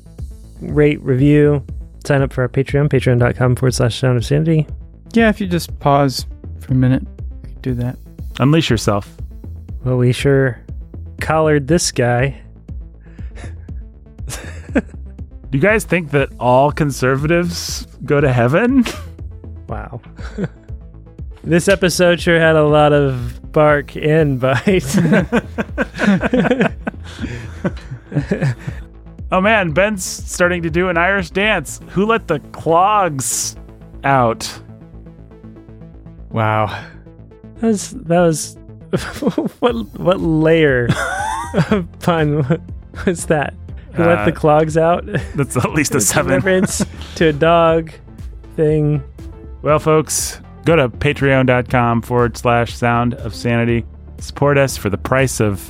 rate 0.61 1.01
review 1.03 1.64
sign 2.07 2.23
up 2.23 2.33
for 2.33 2.42
our 2.42 2.49
patreon 2.49 2.88
patreon.com 2.88 3.57
forward 3.57 3.73
slash 3.75 3.99
sound 3.99 4.16
of 4.16 4.25
sanity 4.25 4.66
Yeah, 5.14 5.29
if 5.29 5.40
you 5.40 5.47
just 5.47 5.79
pause 5.81 6.27
for 6.61 6.73
a 6.73 6.77
minute, 6.77 7.03
you 7.49 7.55
do 7.62 7.75
that. 7.75 7.97
Unleash 8.38 8.71
yourself. 8.71 9.16
well 9.85 9.97
we 9.97 10.12
sure 10.12 10.61
collared 11.21 11.66
this 11.69 11.90
guy 11.92 12.40
Do 15.51 15.59
you 15.59 15.61
guys 15.61 15.85
think 15.85 16.11
that 16.11 16.29
all 16.40 16.73
conservatives 16.73 17.87
go 18.05 18.21
to 18.21 18.33
heaven? 18.33 18.85
wow 19.69 20.01
This 21.45 21.69
episode 21.69 22.21
sure 22.21 22.40
had 22.40 22.57
a 22.57 22.64
lot 22.66 22.92
of 22.92 23.40
bark 23.57 23.97
and 23.97 24.38
bite. 24.38 24.85
Oh 29.33 29.40
man, 29.40 29.73
Ben's 29.73 30.05
starting 30.05 30.62
to 30.62 30.71
do 30.71 30.88
an 30.88 30.97
Irish 30.97 31.31
dance. 31.31 31.81
Who 31.88 32.07
let 32.07 32.29
the 32.29 32.38
clogs 32.53 33.57
out? 34.05 34.61
Wow. 36.31 36.66
that 37.57 37.66
was 37.66 37.90
that 37.90 38.21
was 38.21 38.57
what 39.59 39.75
what 39.99 40.21
layer 40.21 40.87
of 41.73 41.88
pun 41.99 42.62
was 43.05 43.27
that? 43.27 43.53
Who 43.95 44.05
let 44.05 44.19
Uh, 44.19 44.25
the 44.27 44.33
clogs 44.33 44.77
out? 44.77 45.05
That's 45.35 45.57
at 45.57 45.73
least 45.73 45.95
a 45.97 46.01
seven. 46.01 46.35
reference 46.35 46.85
to 47.16 47.27
a 47.31 47.33
dog 47.33 47.90
thing. 48.55 49.03
Well, 49.62 49.81
folks, 49.81 50.40
go 50.67 50.77
to 50.77 50.89
patreon.com 50.89 52.03
forward 52.03 52.37
slash 52.37 52.75
sound 52.75 53.15
of 53.15 53.35
sanity. 53.35 53.85
Support 54.19 54.59
us 54.59 54.77
for 54.77 54.91
the 54.91 54.99
price 54.99 55.41
of 55.41 55.61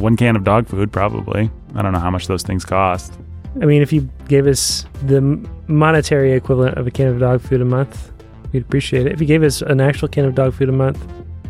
one 0.00 0.16
can 0.16 0.36
of 0.36 0.44
dog 0.44 0.68
food, 0.68 0.92
probably. 0.92 1.50
I 1.74 1.82
don't 1.82 1.92
know 1.92 2.00
how 2.00 2.10
much 2.10 2.26
those 2.26 2.42
things 2.42 2.64
cost. 2.64 3.14
I 3.60 3.66
mean, 3.66 3.82
if 3.82 3.92
you 3.92 4.08
gave 4.28 4.46
us 4.46 4.86
the 5.04 5.20
monetary 5.68 6.32
equivalent 6.32 6.78
of 6.78 6.86
a 6.86 6.90
can 6.90 7.06
of 7.06 7.20
dog 7.20 7.40
food 7.40 7.60
a 7.60 7.64
month, 7.64 8.10
we'd 8.52 8.62
appreciate 8.62 9.06
it. 9.06 9.12
If 9.12 9.20
you 9.20 9.26
gave 9.26 9.42
us 9.42 9.62
an 9.62 9.80
actual 9.80 10.08
can 10.08 10.24
of 10.24 10.34
dog 10.34 10.54
food 10.54 10.68
a 10.68 10.72
month, 10.72 10.98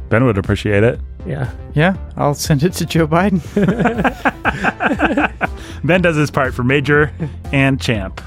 Ben 0.09 0.25
would 0.25 0.37
appreciate 0.37 0.85
it. 0.85 1.01
yeah. 1.27 1.51
Yeah, 1.75 1.97
I'll 2.17 2.35
send 2.35 2.65
it 2.65 2.75
to 2.75 2.87
Joe 2.87 3.09
Biden. 3.09 3.41
Ben 5.85 6.03
does 6.03 6.17
his 6.17 6.31
part 6.31 6.53
for 6.53 6.65
Major 6.65 7.13
and 7.53 7.81
Champ 7.81 8.21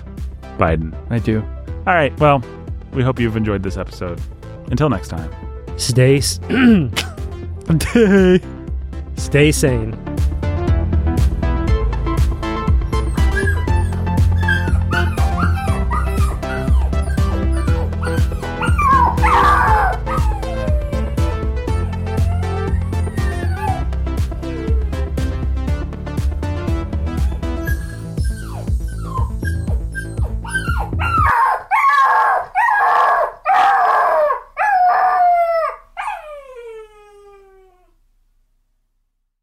Biden. 0.58 0.96
I 1.12 1.20
do. 1.20 1.42
All 1.86 1.94
right. 1.94 2.18
Well, 2.20 2.42
we 2.92 3.04
hope 3.04 3.20
you've 3.20 3.38
enjoyed 3.38 3.62
this 3.62 3.78
episode. 3.78 4.20
Until 4.72 4.90
next 4.90 5.10
time. 5.10 5.32
Stay 5.78 6.18
s- 6.18 6.40
stay 9.18 9.52
sane. 9.52 9.94